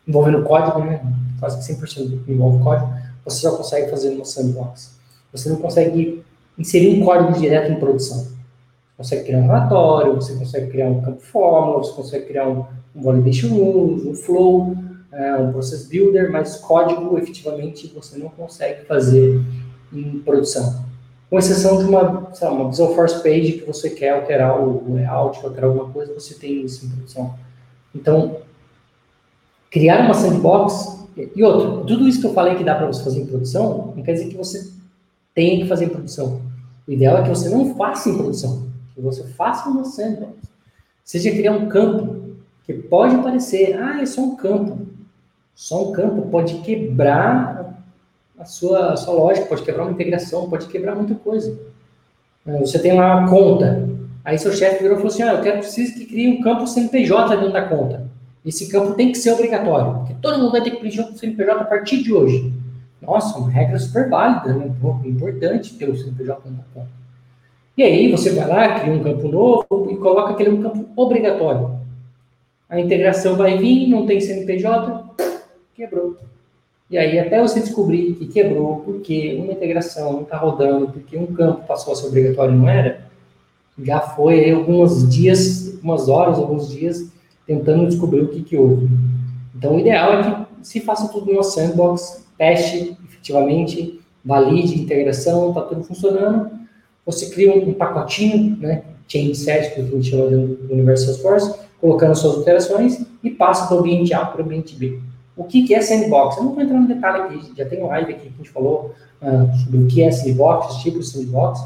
envolvendo 0.08 0.44
código, 0.44 0.80
né? 0.80 1.02
quase 1.40 1.58
que 1.58 1.82
100% 1.82 2.20
envolve 2.28 2.64
código, 2.64 2.94
você 3.26 3.42
só 3.42 3.56
consegue 3.56 3.90
fazer 3.90 4.12
no 4.12 4.26
sandbox. 4.26 5.00
Você 5.32 5.50
não 5.50 5.58
consegue 5.58 6.24
inserir 6.58 7.02
um 7.02 7.06
código 7.06 7.40
direto 7.40 7.72
em 7.72 7.80
produção. 7.80 8.18
Você 8.18 8.98
consegue 8.98 9.24
criar 9.24 9.38
um 9.40 9.48
relatório, 9.48 10.16
você 10.16 10.36
consegue 10.36 10.70
criar 10.70 10.88
um 10.88 11.02
campo 11.02 11.22
fórmula, 11.22 11.80
você 11.80 11.94
consegue 11.94 12.26
criar 12.26 12.48
um, 12.48 12.66
um 12.96 13.02
validation 13.02 13.48
rules, 13.50 14.06
um 14.06 14.14
flow, 14.14 14.76
é, 15.12 15.36
um 15.36 15.52
process 15.52 15.88
builder, 15.88 16.32
mas 16.32 16.58
código 16.58 17.18
efetivamente 17.18 17.92
você 17.94 18.18
não 18.18 18.30
consegue 18.30 18.86
fazer 18.86 19.42
em 19.92 20.20
produção. 20.20 20.86
Com 21.30 21.40
exceção 21.40 21.78
de 21.78 21.86
uma, 21.86 22.30
sei 22.34 22.48
lá, 22.48 22.54
uma 22.54 22.70
Visual 22.70 22.94
Force 22.94 23.22
Page 23.24 23.54
que 23.54 23.66
você 23.66 23.90
quer 23.90 24.12
alterar 24.12 24.62
o 24.62 24.94
layout, 24.94 25.44
alterar 25.46 25.70
alguma 25.70 25.90
coisa, 25.90 26.14
você 26.14 26.34
tem 26.34 26.62
isso 26.64 26.86
em 26.86 26.90
produção. 26.90 27.36
Então, 27.96 28.38
criar 29.70 30.06
uma 30.06 30.14
sandbox 30.14 31.00
e 31.36 31.44
outro, 31.44 31.86
tudo 31.86 32.08
isso 32.08 32.22
que 32.22 32.28
eu 32.28 32.34
falei 32.34 32.56
que 32.56 32.64
dá 32.64 32.76
para 32.76 32.88
você 32.88 33.04
fazer 33.04 33.22
em 33.22 33.26
produção, 33.26 33.94
não 33.96 34.04
quer 34.04 34.14
dizer 34.14 34.28
que 34.28 34.38
você 34.38 34.72
tem 35.34 35.62
que 35.62 35.68
fazer 35.68 35.86
em 35.86 35.90
produção. 35.90 36.42
O 36.88 36.92
ideal 36.92 37.18
é 37.18 37.24
que 37.24 37.30
você 37.30 37.50
não 37.50 37.76
faça 37.76 38.10
em 38.10 38.18
produção, 38.18 38.68
que 38.94 39.02
você 39.02 39.24
faça 39.30 39.70
no 39.70 39.86
sandbox. 39.86 40.34
Seja 41.04 41.32
criar 41.32 41.54
um 41.54 41.68
campo, 41.68 42.38
que 42.66 42.74
pode 42.74 43.18
parecer, 43.18 43.78
ah, 43.78 44.02
é 44.02 44.06
só 44.06 44.22
um 44.22 44.36
campo. 44.36 44.91
Só 45.56 45.90
um 45.90 45.92
campo 45.92 46.24
pode 46.30 46.56
quebrar 46.60 47.76
a 48.38 48.46
sua, 48.46 48.94
a 48.94 48.98
sua 48.98 49.14
lógica, 49.14 49.46
pode 49.46 49.64
quebrar 49.64 49.84
uma 49.84 49.92
integração, 49.92 50.50
pode 50.50 50.68
quebrar 50.68 50.96
muita 50.96 51.16
coisa. 51.16 51.58
É, 52.46 52.58
você 52.60 52.80
tem 52.80 52.94
lá 52.94 53.18
uma 53.18 53.30
conta, 53.30 53.88
aí 54.26 54.38
seu 54.38 54.52
chefe 54.52 54.82
virou 54.82 54.98
e 54.98 55.02
falou 55.02 55.14
assim, 55.14 55.24
ah, 55.24 55.34
eu 55.34 55.42
quero 55.42 55.60
preciso 55.60 55.94
que 55.94 56.06
crie 56.06 56.28
um 56.28 56.42
campo 56.42 56.66
CNPJ 56.66 57.36
dentro 57.36 57.54
da 57.54 57.68
conta. 57.68 58.10
Esse 58.44 58.68
campo 58.70 58.96
tem 58.96 59.12
que 59.12 59.20
ser 59.20 59.34
obrigatório, 59.34 60.00
porque 60.00 60.16
todo 60.16 60.40
mundo 60.40 60.52
vai 60.52 60.64
ter 60.64 60.72
que 60.72 60.78
preencher 60.78 61.02
o 61.02 61.16
CNPJ 61.16 61.62
a 61.62 61.66
partir 61.66 62.02
de 62.02 62.12
hoje. 62.12 62.52
Nossa, 63.00 63.38
uma 63.38 63.50
regra 63.50 63.78
super 63.78 64.10
válida, 64.10 64.54
né? 64.54 64.72
Pô, 64.82 64.96
importante 65.06 65.76
ter 65.76 65.90
o 65.90 65.96
CNPJ 65.96 66.50
na 66.50 66.64
conta. 66.74 66.90
E 67.78 67.84
aí 67.84 68.12
você 68.12 68.32
vai 68.32 68.48
lá, 68.48 68.80
cria 68.80 68.94
um 68.94 69.04
campo 69.04 69.28
novo 69.28 69.88
e 69.92 69.98
coloca 69.98 70.34
aquele 70.34 70.50
um 70.50 70.62
campo 70.62 70.88
obrigatório. 70.96 71.80
A 72.70 72.80
integração 72.80 73.36
vai 73.36 73.58
vir, 73.58 73.88
não 73.88 74.06
tem 74.06 74.20
CNPJ, 74.20 75.04
quebrou. 75.76 76.18
E 76.90 76.98
aí, 76.98 77.18
até 77.20 77.42
você 77.42 77.62
descobrir 77.62 78.16
que 78.16 78.28
quebrou, 78.28 78.82
porque 78.82 79.36
uma 79.42 79.54
integração 79.54 80.12
não 80.12 80.22
está 80.24 80.38
rodando, 80.38 80.92
porque 80.92 81.18
um 81.18 81.28
campo 81.28 81.66
passou 81.66 81.94
a 81.94 81.96
ser 81.96 82.08
obrigatório 82.08 82.54
e 82.54 82.58
não 82.58 82.68
era, 82.68 83.06
já 83.82 84.02
foi 84.02 84.44
aí 84.44 84.52
alguns 84.52 85.08
dias, 85.10 85.80
umas 85.82 86.10
horas, 86.10 86.38
alguns 86.38 86.70
dias, 86.70 87.10
tentando 87.48 87.88
descobrir 87.88 88.22
o 88.22 88.28
que, 88.28 88.44
que 88.44 88.58
houve. 88.58 88.90
Então, 89.56 89.76
o 89.76 89.80
ideal 89.80 90.14
é 90.14 90.24
que 90.24 90.68
se 90.68 90.82
faça 90.82 91.08
tudo 91.08 91.34
no 91.34 91.44
sandbox, 91.44 92.26
teste 92.38 92.98
efetivamente, 93.08 94.02
valide 94.24 94.74
a 94.74 94.78
integração, 94.78 95.50
está 95.50 95.62
tudo 95.62 95.84
funcionando. 95.84 96.52
Você 97.06 97.30
cria 97.30 97.54
um, 97.54 97.74
pacotinho, 97.74 98.58
né, 98.58 98.84
change 99.08 99.36
set, 99.36 99.74
que 99.74 99.82
a 99.82 99.84
gente 99.84 100.10
chama 100.10 100.30
do 100.30 100.72
universo 100.72 101.06
Salesforce, 101.06 101.60
colocando 101.80 102.16
suas 102.16 102.38
alterações 102.38 103.06
e 103.24 103.30
passa 103.30 103.68
para 103.68 103.78
o 103.78 103.80
ambiente 103.80 104.14
A 104.14 104.26
para 104.26 104.42
o 104.42 104.46
ambiente 104.46 104.76
B. 104.76 105.00
O 105.36 105.44
que, 105.46 105.64
que 105.66 105.74
é 105.74 105.82
sandbox? 105.82 106.38
Eu 106.38 106.44
não 106.44 106.54
vou 106.54 106.64
entrar 106.64 106.80
no 106.80 106.88
detalhe 106.88 107.24
aqui, 107.24 107.54
já 107.56 107.66
tem 107.66 107.82
live 107.84 108.12
aqui 108.12 108.22
que 108.24 108.34
a 108.34 108.38
gente 108.38 108.50
falou 108.50 108.94
uh, 109.22 109.58
sobre 109.58 109.78
o 109.80 109.88
que 109.88 110.04
é 110.04 110.12
sandbox, 110.12 110.76
os 110.76 110.82
tipos 110.82 111.12
de 111.12 111.18
sandbox, 111.18 111.62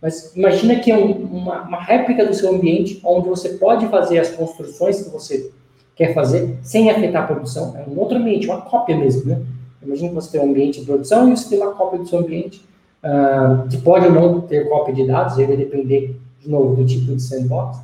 mas 0.00 0.32
imagina 0.36 0.76
que 0.76 0.90
é 0.90 0.96
um, 0.96 1.12
uma, 1.12 1.62
uma 1.62 1.80
réplica 1.80 2.24
do 2.24 2.34
seu 2.34 2.54
ambiente 2.54 3.00
onde 3.02 3.28
você 3.28 3.50
pode 3.50 3.86
fazer 3.88 4.18
as 4.18 4.30
construções 4.30 5.02
que 5.02 5.10
você 5.10 5.50
quer 5.94 6.12
fazer 6.12 6.58
sem 6.62 6.90
afetar 6.90 7.24
a 7.24 7.26
produção. 7.26 7.74
É 7.76 7.90
um 7.90 7.98
outro 7.98 8.18
ambiente, 8.18 8.46
uma 8.46 8.60
cópia 8.60 8.96
mesmo, 8.96 9.24
né? 9.24 9.40
Imagina 9.82 10.08
que 10.10 10.14
você 10.14 10.32
tem 10.32 10.40
um 10.40 10.50
ambiente 10.50 10.80
de 10.80 10.86
produção 10.86 11.28
e 11.28 11.36
você 11.36 11.48
tem 11.48 11.58
uma 11.58 11.72
cópia 11.72 11.98
do 12.00 12.06
seu 12.06 12.18
ambiente, 12.18 12.62
uh, 13.02 13.66
que 13.68 13.78
pode 13.78 14.06
ou 14.06 14.12
não 14.12 14.40
ter 14.42 14.68
cópia 14.68 14.94
de 14.94 15.06
dados, 15.06 15.38
aí 15.38 15.46
vai 15.46 15.56
depender, 15.56 16.16
de 16.40 16.50
novo, 16.50 16.76
do 16.76 16.84
tipo 16.84 17.14
de 17.14 17.22
sandbox, 17.22 17.78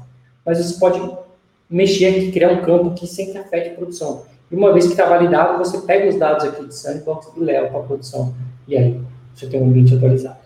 mas 0.44 0.58
você 0.58 0.78
pode 0.78 1.00
mexer 1.70 2.06
aqui, 2.06 2.32
criar 2.32 2.52
um 2.52 2.62
campo 2.62 2.90
que 2.90 3.06
sem 3.06 3.32
que 3.32 3.38
afete 3.38 3.70
a 3.70 3.74
produção. 3.74 4.22
E 4.52 4.54
uma 4.54 4.70
vez 4.70 4.84
que 4.84 4.92
está 4.92 5.06
validado, 5.06 5.56
você 5.56 5.80
pega 5.80 6.10
os 6.10 6.16
dados 6.16 6.44
aqui 6.44 6.66
de 6.66 6.74
sandbox 6.74 7.32
e 7.34 7.40
leva 7.40 7.68
para 7.68 7.80
a 7.80 7.82
produção. 7.84 8.34
E 8.68 8.76
aí, 8.76 9.00
você 9.34 9.46
tem 9.46 9.62
um 9.62 9.66
ambiente 9.66 9.94
atualizado. 9.94 10.36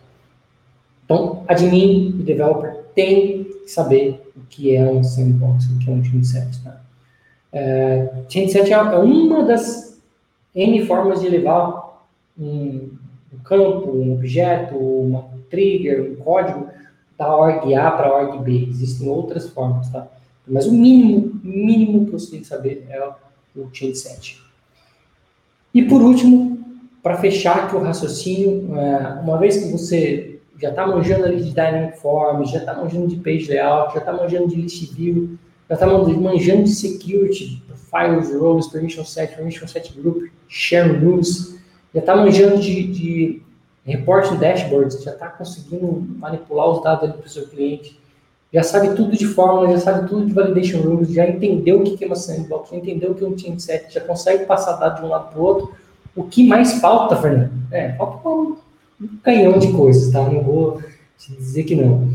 Então, 1.04 1.42
admin 1.48 2.14
e 2.20 2.22
developer 2.22 2.84
tem 2.94 3.44
que 3.44 3.68
saber 3.68 4.32
o 4.36 4.40
que 4.48 4.74
é 4.76 4.84
um 4.84 5.02
sandbox, 5.02 5.66
o 5.66 5.78
que 5.80 5.90
é 5.90 5.92
um 5.92 6.04
change 6.04 6.24
set. 6.24 6.62
Tá? 6.62 6.80
É, 7.52 8.08
é 8.70 8.98
uma 8.98 9.44
das 9.44 10.00
N 10.54 10.86
formas 10.86 11.20
de 11.20 11.28
levar 11.28 12.06
um, 12.38 12.90
um 13.32 13.38
campo, 13.42 13.90
um 13.90 14.14
objeto, 14.14 14.76
uma 14.76 15.26
trigger, 15.50 16.12
um 16.12 16.14
código 16.16 16.68
da 17.18 17.34
org 17.34 17.74
A 17.74 17.90
para 17.90 18.06
a 18.06 18.14
org 18.14 18.38
B. 18.44 18.68
Existem 18.70 19.08
outras 19.08 19.48
formas, 19.48 19.88
tá? 19.90 20.06
Mas 20.46 20.66
o 20.66 20.72
mínimo, 20.72 21.40
mínimo 21.42 22.06
que 22.06 22.12
você 22.12 22.30
tem 22.30 22.40
que 22.40 22.46
saber 22.46 22.86
é 22.88 23.00
o 23.56 23.68
change 23.72 23.96
set. 23.96 24.42
E 25.72 25.82
por 25.82 26.00
último, 26.00 26.58
para 27.02 27.16
fechar 27.18 27.64
aqui 27.64 27.76
o 27.76 27.80
raciocínio, 27.80 28.76
é, 28.76 29.20
uma 29.22 29.38
vez 29.38 29.56
que 29.56 29.70
você 29.70 30.40
já 30.60 30.70
está 30.70 30.86
manjando 30.86 31.24
ali 31.24 31.42
de 31.42 31.50
Dynamic 31.50 31.98
Forms, 31.98 32.50
já 32.50 32.58
está 32.58 32.74
manjando 32.74 33.08
de 33.08 33.16
Page 33.16 33.48
Layout, 33.48 33.94
já 33.94 34.00
está 34.00 34.12
manjando 34.12 34.48
de 34.48 34.56
List 34.56 34.92
View, 34.92 35.38
já 35.68 35.74
está 35.74 35.86
manjando 35.86 36.64
de 36.64 36.70
Security, 36.70 37.62
Files, 37.90 38.34
Roles, 38.34 38.66
Permission 38.68 39.04
Set, 39.04 39.36
Permission 39.36 39.66
Set 39.66 39.92
Group, 40.00 40.30
Share 40.48 40.98
Rules, 40.98 41.56
já 41.94 42.00
está 42.00 42.16
manjando 42.16 42.58
de, 42.58 42.82
de 42.84 43.42
Dashboards, 44.40 45.02
já 45.02 45.12
está 45.12 45.28
conseguindo 45.28 46.04
manipular 46.18 46.68
os 46.68 46.82
dados 46.82 47.10
para 47.12 47.26
o 47.26 47.28
seu 47.28 47.46
cliente, 47.46 47.98
já 48.56 48.62
sabe 48.62 48.96
tudo 48.96 49.14
de 49.14 49.26
fórmula, 49.26 49.70
já 49.72 49.80
sabe 49.80 50.08
tudo 50.08 50.24
de 50.24 50.32
validation 50.32 50.80
rules, 50.80 51.12
já 51.12 51.28
entendeu 51.28 51.82
o 51.82 51.84
que 51.84 52.02
é 52.02 52.06
uma 52.06 52.16
sandbox, 52.16 52.70
já 52.70 52.76
entendeu 52.78 53.10
o 53.10 53.14
que 53.14 53.22
é 53.22 53.28
um 53.28 53.36
change 53.36 53.60
set, 53.60 53.92
já 53.92 54.00
consegue 54.00 54.46
passar 54.46 54.78
dados 54.78 55.00
de 55.00 55.04
um 55.04 55.10
lado 55.10 55.30
para 55.30 55.38
o 55.38 55.44
outro. 55.44 55.74
O 56.14 56.24
que 56.24 56.48
mais 56.48 56.80
falta, 56.80 57.16
Fernando? 57.16 57.52
É, 57.70 57.92
falta 57.92 58.26
um, 58.26 58.56
um 58.98 59.08
canhão 59.22 59.58
de 59.58 59.70
coisas, 59.72 60.10
tá? 60.10 60.22
Não 60.22 60.42
vou 60.42 60.80
te 61.18 61.36
dizer 61.36 61.64
que 61.64 61.76
não. 61.76 62.08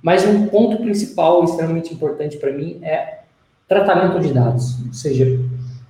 Mas 0.00 0.24
um 0.24 0.46
ponto 0.46 0.80
principal, 0.80 1.42
extremamente 1.42 1.92
importante 1.92 2.36
para 2.36 2.52
mim, 2.52 2.78
é 2.82 3.22
tratamento 3.66 4.20
de 4.20 4.32
dados, 4.32 4.76
ou 4.86 4.92
seja, 4.92 5.40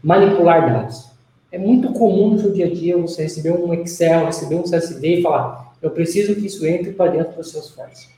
manipular 0.02 0.72
dados. 0.72 1.10
É 1.52 1.58
muito 1.58 1.92
comum 1.92 2.30
no 2.30 2.38
seu 2.38 2.54
dia 2.54 2.68
a 2.68 2.70
dia 2.72 2.96
você 2.96 3.24
receber 3.24 3.52
um 3.52 3.74
Excel, 3.74 4.24
receber 4.24 4.54
um 4.54 4.62
CSV 4.62 5.18
e 5.18 5.22
falar, 5.22 5.74
eu 5.82 5.90
preciso 5.90 6.34
que 6.36 6.46
isso 6.46 6.64
entre 6.64 6.92
para 6.92 7.10
dentro 7.10 7.36
do 7.36 7.44
Salesforce. 7.44 8.08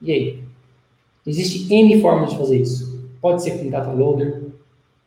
E 0.00 0.12
aí? 0.12 0.53
Existe 1.26 1.72
N 1.72 2.00
formas 2.00 2.30
de 2.30 2.38
fazer 2.38 2.58
isso. 2.58 3.08
Pode 3.20 3.42
ser 3.42 3.58
com 3.58 3.70
Data 3.70 3.90
Loader, 3.90 4.42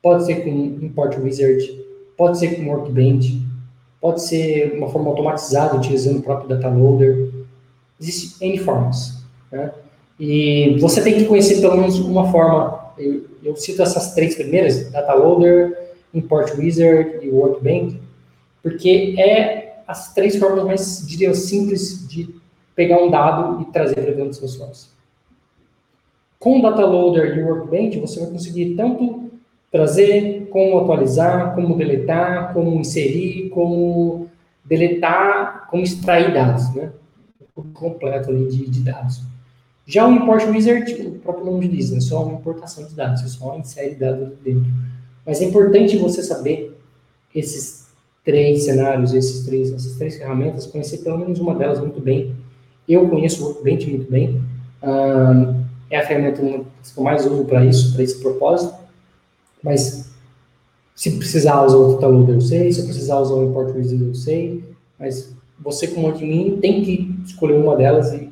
pode 0.01 0.25
ser 0.25 0.43
com 0.43 0.49
Import 0.49 1.17
Wizard, 1.17 1.86
pode 2.17 2.39
ser 2.39 2.56
com 2.56 2.67
Workbench, 2.67 3.41
pode 4.01 4.23
ser 4.23 4.73
uma 4.77 4.89
forma 4.89 5.10
automatizada 5.10 5.75
utilizando 5.77 6.19
o 6.19 6.23
próprio 6.23 6.49
Data 6.49 6.69
Loader. 6.69 7.30
Existem 7.99 8.49
N 8.49 8.58
formas. 8.60 9.23
Né? 9.51 9.71
E 10.19 10.77
você 10.80 11.01
tem 11.01 11.15
que 11.15 11.25
conhecer 11.25 11.62
pelo 11.62 11.77
menos 11.77 11.99
uma 11.99 12.32
forma. 12.32 12.93
Eu, 12.97 13.25
eu 13.43 13.56
cito 13.56 13.82
essas 13.82 14.15
três 14.15 14.36
primeiras: 14.36 14.89
Data 14.91 15.13
Loader, 15.13 15.91
Import 16.13 16.56
Wizard 16.58 17.19
e 17.21 17.30
Workbench, 17.30 17.99
porque 18.63 19.15
é 19.19 19.82
as 19.88 20.13
três 20.13 20.36
formas 20.36 20.65
mais, 20.65 21.08
diria 21.08 21.34
simples 21.34 22.08
de 22.08 22.36
pegar 22.75 23.01
um 23.01 23.10
dado 23.10 23.62
e 23.62 23.65
trazer 23.71 23.95
para 23.95 24.12
dentro 24.12 24.30
do 24.30 24.36
seu 24.36 24.47
source. 24.47 24.97
Com 26.39 26.60
o 26.60 26.62
Data 26.62 26.86
Loader 26.86 27.38
e 27.38 27.43
o 27.43 27.47
Workbench, 27.47 28.00
você 28.00 28.19
vai 28.19 28.30
conseguir 28.30 28.76
tanto 28.76 29.32
trazer, 29.71 30.47
como 30.50 30.80
atualizar, 30.80 31.56
como 31.56 31.76
deletar, 31.76 32.54
como 32.54 32.80
inserir, 32.80 33.50
como 33.50 34.28
deletar, 34.63 35.67
como 35.69 35.84
extrair 35.84 36.34
dados, 36.34 36.73
né? 36.73 36.91
O 37.56 37.63
completo 37.63 38.30
ali 38.30 38.47
de, 38.47 38.69
de, 38.69 38.82
dados. 38.82 39.21
Já 39.86 40.08
o 40.08 40.12
Import 40.12 40.45
Wizard, 40.47 40.93
o 41.02 41.19
próprio 41.19 41.45
nome 41.45 41.67
diz, 41.67 41.91
é 41.91 42.00
só 42.00 42.23
uma 42.23 42.39
importação 42.39 42.86
de 42.86 42.93
dados, 42.93 43.21
você 43.21 43.30
só 43.30 43.58
insere 43.58 43.95
dados 43.95 44.38
dentro. 44.43 44.71
Mas 45.26 45.41
é 45.41 45.45
importante 45.45 45.97
você 45.97 46.21
saber 46.21 46.78
esses 47.34 47.88
três 48.23 48.65
cenários, 48.65 49.13
esses 49.13 49.45
três, 49.45 49.71
essas 49.71 49.95
três 49.95 50.17
ferramentas, 50.17 50.65
conhecer 50.65 50.97
pelo 51.00 51.17
menos 51.17 51.39
uma 51.39 51.56
delas 51.56 51.80
muito 51.80 52.00
bem. 52.00 52.36
Eu 52.88 53.08
conheço 53.10 53.43
o 53.43 53.47
Workbench 53.47 53.89
muito 53.89 54.12
bem. 54.12 54.41
Um, 54.84 55.66
é 55.89 56.00
a 56.00 56.06
ferramenta 56.06 56.41
que 56.41 56.65
eu 56.97 57.04
mais 57.04 57.26
uso 57.26 57.45
para 57.45 57.65
isso, 57.65 57.93
para 57.93 58.04
esse 58.04 58.19
propósito. 58.19 58.76
Mas 59.63 60.10
se 60.95 61.12
precisar 61.17 61.63
usar 61.63 61.78
o 61.78 61.93
Tutaluda, 61.93 62.34
eu 62.34 62.41
sei. 62.41 62.71
Se 62.71 62.84
precisar 62.84 63.19
usar 63.19 63.36
o 63.36 63.50
Import 63.50 63.76
Wizard, 63.76 64.04
eu 64.04 64.15
sei. 64.15 64.63
Mas 65.00 65.34
você, 65.60 65.88
como 65.88 66.10
admin, 66.10 66.58
tem 66.60 66.84
que 66.84 67.15
escolher 67.26 67.56
uma 67.56 67.76
delas 67.76 68.13
e 68.13 68.30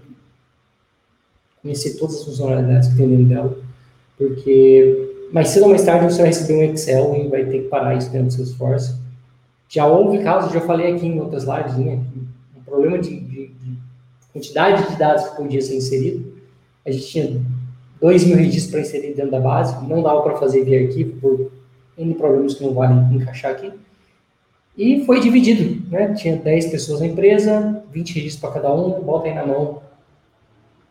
conhecer 1.62 1.98
todas 1.98 2.18
as 2.18 2.24
funcionalidades 2.24 2.90
que 2.90 2.98
tem 2.98 3.08
dentro 3.08 3.26
dela. 3.26 3.58
Porque 4.18 5.28
mais 5.32 5.50
cedo 5.50 5.64
ou 5.64 5.70
mais 5.70 5.84
tarde 5.84 6.06
você 6.06 6.22
vai 6.22 6.28
receber 6.28 6.54
um 6.58 6.74
Excel 6.74 7.16
e 7.16 7.28
vai 7.28 7.46
ter 7.46 7.64
que 7.64 7.68
parar 7.68 7.96
isso 7.96 8.12
dentro 8.12 8.28
do 8.28 8.34
seu 8.34 8.44
esforço. 8.44 9.00
Já 9.68 9.88
houve 9.88 10.24
casos, 10.24 10.54
já 10.54 10.62
falei 10.62 10.94
aqui 10.94 11.08
em 11.08 11.20
outras 11.20 11.44
lives, 11.44 11.78
né? 11.78 12.00
Um 12.56 12.64
problema 12.64 13.00
de, 13.00 13.20
de, 13.20 13.48
de 13.48 13.78
quantidade 14.32 14.90
de 14.92 14.96
dados 14.98 15.28
que 15.28 15.36
podia 15.38 15.62
ser 15.62 15.76
inserido 15.76 16.35
a 16.86 16.92
gente 16.92 17.08
tinha 17.08 17.42
2 18.00 18.26
mil 18.26 18.38
registros 18.38 18.72
para 18.72 18.82
inserir 18.82 19.14
dentro 19.14 19.32
da 19.32 19.40
base, 19.40 19.88
não 19.88 20.04
dava 20.04 20.22
para 20.22 20.38
fazer 20.38 20.64
via 20.64 20.82
arquivo 20.82 21.20
por 21.20 21.52
N 21.98 22.14
problemas 22.16 22.54
que 22.54 22.64
não 22.64 22.74
valem 22.74 23.16
encaixar 23.16 23.52
aqui. 23.52 23.72
E 24.78 25.06
foi 25.06 25.22
dividido, 25.22 25.90
né? 25.90 26.14
Tinha 26.14 26.36
10 26.36 26.68
pessoas 26.68 27.00
na 27.00 27.08
empresa, 27.08 27.84
20 27.92 28.16
registros 28.16 28.42
para 28.42 28.62
cada 28.62 28.74
um, 28.74 29.02
bota 29.02 29.28
aí 29.28 29.34
na 29.34 29.46
mão. 29.46 29.82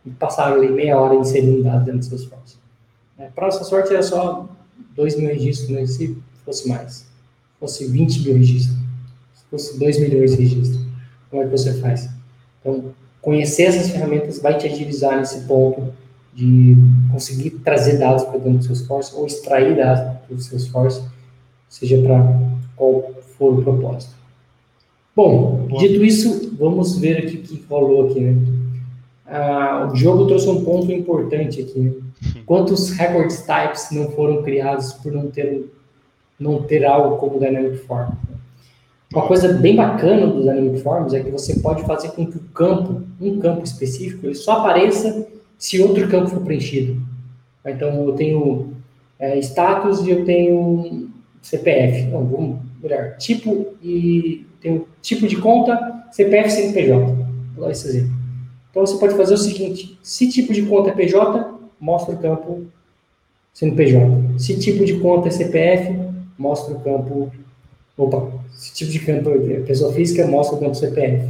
E 0.03 0.09
passaram 0.09 0.57
ali 0.57 0.69
meia 0.69 0.97
hora 0.99 1.15
inserindo 1.15 1.63
dados 1.63 1.85
dentro 1.85 1.99
dos 1.99 2.07
seus 2.07 2.25
forms. 2.25 2.59
É, 3.17 3.27
para 3.27 3.45
nossa 3.45 3.63
sorte 3.63 3.93
era 3.93 4.03
só 4.03 4.49
2 4.95 5.17
mil 5.17 5.29
registros, 5.29 5.69
né? 5.69 5.85
se 5.85 6.17
fosse 6.43 6.67
mais. 6.67 6.93
Se 6.93 7.07
fosse 7.59 7.85
20 7.85 8.23
mil 8.23 8.33
registros, 8.33 8.77
se 9.33 9.45
fosse 9.49 9.79
2 9.79 9.99
milhões 9.99 10.35
de 10.35 10.43
registros, 10.43 10.85
como 11.29 11.43
é 11.43 11.45
que 11.45 11.51
você 11.51 11.73
faz? 11.79 12.09
Então, 12.59 12.93
conhecer 13.25 13.63
essas 13.63 13.89
ferramentas 13.89 14.39
vai 14.39 14.55
te 14.55 14.67
agilizar 14.67 15.17
nesse 15.17 15.41
ponto 15.45 15.91
de 16.31 16.77
conseguir 17.11 17.49
trazer 17.49 17.97
dados 17.97 18.23
para 18.23 18.37
dentro 18.37 18.59
do 18.59 18.63
seu 18.63 18.73
esforço 18.73 19.17
ou 19.17 19.25
extrair 19.25 19.75
dados 19.75 20.15
do 20.29 20.39
seu 20.39 20.57
esforço, 20.57 21.11
seja 21.67 21.97
para 22.03 22.39
qual 22.75 23.15
for 23.35 23.57
o 23.57 23.63
propósito. 23.63 24.13
Bom, 25.15 25.67
dito 25.79 26.05
isso, 26.05 26.55
vamos 26.55 26.99
ver 26.99 27.17
aqui 27.17 27.37
o 27.37 27.41
que 27.41 27.65
rolou 27.67 28.11
aqui, 28.11 28.19
né? 28.19 28.35
Ah, 29.25 29.89
o 29.91 29.95
jogo 29.95 30.27
trouxe 30.27 30.47
um 30.47 30.63
ponto 30.63 30.91
importante 30.91 31.61
aqui, 31.61 31.79
né? 31.79 31.93
Quantos 32.45 32.91
record 32.91 33.31
types 33.31 33.89
não 33.91 34.11
foram 34.11 34.43
criados 34.43 34.93
por 34.93 35.11
não 35.11 35.31
ter, 35.31 35.65
não 36.39 36.61
ter 36.61 36.85
algo 36.85 37.17
como 37.17 37.39
Dynamic 37.39 37.77
Form? 37.77 38.11
Uma 39.13 39.27
coisa 39.27 39.53
bem 39.53 39.75
bacana 39.75 40.27
dos 40.27 40.43
Dynamic 40.43 40.81
Forms 40.81 41.13
é 41.13 41.23
que 41.23 41.29
você 41.29 41.59
pode 41.59 41.83
fazer 41.83 42.09
com 42.09 42.25
que 42.25 42.37
o 42.37 42.43
campo, 42.53 43.03
um 43.21 43.39
campo 43.39 43.63
específico, 43.63 44.25
ele 44.25 44.35
só 44.35 44.53
apareça 44.53 45.27
se 45.57 45.81
outro 45.81 46.07
campo 46.09 46.29
for 46.29 46.41
preenchido. 46.41 47.01
Então, 47.65 48.07
eu 48.07 48.13
tenho 48.13 48.73
é, 49.19 49.37
status 49.39 50.05
e 50.05 50.09
eu 50.09 50.25
tenho 50.25 51.09
CPF. 51.41 52.03
Não, 52.07 52.25
vamos, 52.25 52.59
melhor, 52.81 53.15
tipo 53.17 53.73
e 53.81 54.45
um 54.65 54.83
tipo 55.01 55.27
de 55.27 55.37
conta, 55.37 56.05
CPF, 56.11 56.49
CNPJ. 56.49 57.05
Vou 57.55 57.65
dar 57.65 57.71
esse 57.71 57.87
exemplo. 57.87 58.13
Então 58.69 58.85
você 58.85 58.97
pode 58.97 59.15
fazer 59.15 59.35
o 59.35 59.37
seguinte: 59.37 59.97
se 60.01 60.29
tipo 60.29 60.53
de 60.53 60.63
conta 60.63 60.89
é 60.89 60.93
PJ, 60.93 61.53
mostra 61.79 62.15
o 62.15 62.17
campo 62.17 62.65
CNPJ. 63.53 64.39
Se 64.39 64.59
tipo 64.59 64.83
de 64.83 64.99
conta 64.99 65.27
é 65.27 65.31
CPF, 65.31 65.95
mostra 66.37 66.75
o 66.75 66.79
campo. 66.79 67.31
Opa, 67.97 68.29
se 68.53 68.73
tipo 68.73 68.91
de 68.91 68.99
campo 68.99 69.29
é 69.29 69.61
pessoa 69.61 69.93
física, 69.93 70.27
mostra 70.27 70.57
o 70.57 70.59
campo 70.59 70.75
CPF. 70.75 71.29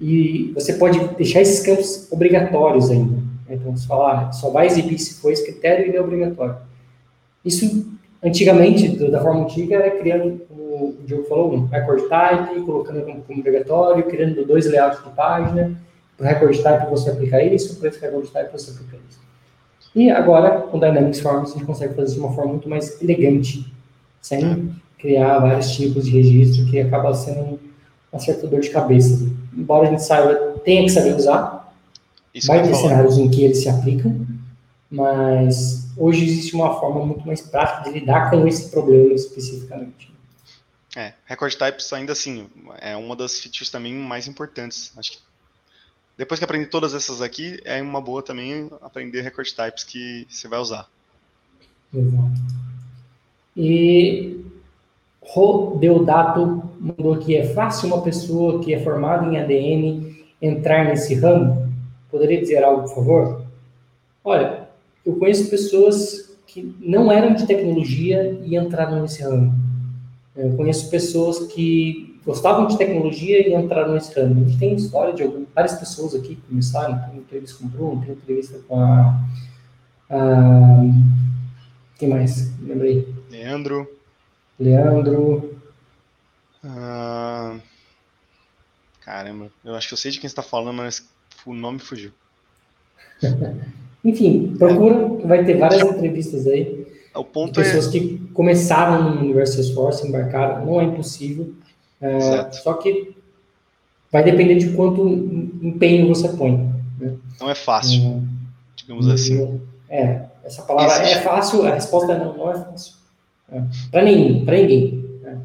E 0.00 0.52
você 0.54 0.74
pode 0.74 0.98
deixar 1.16 1.40
esses 1.40 1.60
campos 1.60 2.10
obrigatórios 2.10 2.90
ainda. 2.90 3.16
Né? 3.16 3.22
Então, 3.50 3.76
você 3.76 3.86
falar, 3.86 4.32
só 4.32 4.50
vai 4.50 4.66
exibir 4.66 4.98
se 4.98 5.14
for 5.20 5.32
esse 5.32 5.44
critério 5.44 5.86
e 5.86 5.88
ele 5.88 5.96
é 5.96 6.00
obrigatório. 6.00 6.56
Isso, 7.44 7.86
antigamente, 8.22 8.88
da 9.10 9.20
forma 9.20 9.42
antiga, 9.42 9.76
era 9.76 9.98
criando, 9.98 10.40
o 10.50 10.96
Diogo 11.04 11.24
falou, 11.24 11.54
um 11.54 11.66
record 11.66 12.08
type, 12.08 12.60
colocando 12.62 13.04
como, 13.04 13.22
como 13.22 13.40
obrigatório, 13.40 14.04
criando 14.04 14.46
dois 14.46 14.70
layouts 14.70 15.02
de 15.02 15.10
página. 15.10 15.72
Para 16.16 16.24
o 16.24 16.28
record 16.28 16.62
type 16.62 16.90
você 16.90 17.10
aplica 17.10 17.42
isso, 17.42 17.76
para 17.78 17.88
esse 17.88 18.00
record 18.00 18.28
type 18.28 18.52
você 18.52 18.70
aplica 18.70 18.96
isso. 19.08 19.18
E 19.94 20.10
agora, 20.10 20.60
com 20.62 20.78
Dynamics 20.78 21.20
Forms, 21.20 21.50
a 21.50 21.54
gente 21.54 21.66
consegue 21.66 21.94
fazer 21.94 22.08
isso 22.08 22.14
de 22.14 22.20
uma 22.20 22.32
forma 22.32 22.52
muito 22.52 22.68
mais 22.68 23.00
elegante, 23.02 23.72
sem 24.20 24.70
criar 24.98 25.38
vários 25.38 25.70
tipos 25.72 26.04
de 26.04 26.10
registro, 26.10 26.66
que 26.66 26.80
acaba 26.80 27.14
sendo 27.14 27.60
uma 28.12 28.20
certa 28.20 28.46
dor 28.46 28.60
de 28.60 28.70
cabeça. 28.70 29.26
Embora 29.56 29.88
a 29.88 29.90
gente 29.90 30.04
saiba, 30.04 30.34
tenha 30.64 30.84
que 30.84 30.90
saber 30.90 31.14
usar, 31.14 31.74
isso 32.34 32.46
vai 32.46 32.62
ter 32.62 32.74
cenários 32.74 33.18
em 33.18 33.30
que 33.30 33.44
eles 33.44 33.58
se 33.58 33.68
aplicam, 33.68 34.26
mas 34.90 35.88
hoje 35.96 36.24
existe 36.24 36.54
uma 36.54 36.78
forma 36.78 37.04
muito 37.04 37.26
mais 37.26 37.40
prática 37.40 37.90
de 37.90 37.98
lidar 37.98 38.30
com 38.30 38.46
esse 38.46 38.70
problema 38.70 39.14
especificamente. 39.14 40.12
É, 40.96 41.12
record 41.26 41.54
types 41.54 41.92
ainda 41.92 42.12
assim 42.12 42.48
é 42.80 42.96
uma 42.96 43.14
das 43.14 43.38
features 43.38 43.70
também 43.70 43.94
mais 43.94 44.26
importantes. 44.26 44.92
Acho 44.96 45.12
que 45.12 45.18
depois 46.16 46.40
que 46.40 46.44
aprender 46.44 46.66
todas 46.66 46.94
essas 46.94 47.22
aqui, 47.22 47.60
é 47.64 47.80
uma 47.80 48.00
boa 48.00 48.22
também 48.22 48.68
aprender 48.82 49.20
record 49.20 49.48
types 49.52 49.84
que 49.84 50.26
você 50.28 50.48
vai 50.48 50.58
usar. 50.58 50.88
Exato. 51.94 52.40
E 53.56 54.44
Deodato 55.78 56.62
mandou 56.80 57.16
que 57.18 57.36
é 57.36 57.44
fácil 57.44 57.88
uma 57.88 58.02
pessoa 58.02 58.60
que 58.60 58.72
é 58.72 58.80
formada 58.80 59.26
em 59.26 59.38
ADM 59.38 60.16
entrar 60.40 60.84
nesse 60.86 61.14
ramo? 61.14 61.68
Poderia 62.10 62.40
dizer 62.40 62.64
algo, 62.64 62.82
por 62.82 62.94
favor? 62.94 63.42
Olha, 64.24 64.68
eu 65.04 65.16
conheço 65.16 65.50
pessoas 65.50 66.36
que 66.46 66.74
não 66.80 67.12
eram 67.12 67.34
de 67.34 67.46
tecnologia 67.46 68.38
e 68.42 68.56
entraram 68.56 69.02
nesse 69.02 69.22
ramo. 69.22 69.54
Eu 70.34 70.56
conheço 70.56 70.90
pessoas 70.90 71.52
que 71.52 72.18
gostavam 72.24 72.66
de 72.66 72.78
tecnologia 72.78 73.46
e 73.46 73.54
entraram 73.54 73.94
nesse 73.94 74.18
ramo. 74.18 74.44
A 74.44 74.48
gente 74.48 74.58
tem 74.58 74.74
história 74.74 75.12
de 75.12 75.22
algumas, 75.22 75.48
várias 75.54 75.74
pessoas 75.74 76.14
aqui 76.14 76.36
que 76.36 76.48
começaram, 76.48 76.98
tem 77.10 77.18
entrevista 77.18 77.58
com 77.58 77.66
o 77.66 77.68
Bruno, 77.68 78.02
tem 78.02 78.14
entrevista 78.14 78.58
com 78.66 78.80
a, 78.80 79.20
a 80.10 80.84
quem 81.98 82.08
mais? 82.08 82.50
Lembrei. 82.60 83.08
Leandro. 83.30 83.97
Leandro. 84.58 85.56
Ah, 86.64 87.56
caramba, 89.00 89.50
eu 89.64 89.74
acho 89.74 89.88
que 89.88 89.94
eu 89.94 89.98
sei 89.98 90.10
de 90.10 90.20
quem 90.20 90.26
está 90.26 90.42
falando, 90.42 90.76
mas 90.76 91.08
o 91.46 91.54
nome 91.54 91.78
fugiu. 91.78 92.10
Enfim, 94.04 94.54
procura, 94.56 95.26
vai 95.26 95.44
ter 95.44 95.58
várias 95.58 95.82
entrevistas 95.82 96.46
aí. 96.46 96.86
O 97.14 97.24
ponto 97.24 97.60
pessoas 97.60 97.88
é... 97.88 97.90
que 97.90 98.18
começaram 98.32 99.02
no 99.02 99.20
universo 99.20 99.54
Salesforce, 99.54 100.06
embarcaram, 100.06 100.64
não 100.64 100.80
é 100.80 100.84
impossível. 100.84 101.52
É, 102.00 102.52
só 102.52 102.74
que 102.74 103.16
vai 104.10 104.22
depender 104.22 104.56
de 104.56 104.70
quanto 104.70 105.06
empenho 105.60 106.08
você 106.08 106.28
põe. 106.28 106.72
Né? 106.98 107.16
Não 107.40 107.50
é 107.50 107.54
fácil, 107.54 108.00
é, 108.00 108.20
digamos 108.76 109.08
assim. 109.08 109.60
É, 109.88 110.26
essa 110.44 110.62
palavra 110.62 111.02
Existe. 111.02 111.18
é 111.18 111.22
fácil, 111.22 111.66
a 111.66 111.74
resposta 111.74 112.12
é 112.12 112.18
não, 112.18 112.36
não 112.36 112.50
é 112.50 112.54
fácil. 112.54 112.97
É. 113.50 113.62
Para 113.90 114.04
ninguém, 114.04 114.44
para 114.44 114.56
ninguém. 114.56 115.04
Né? 115.22 115.38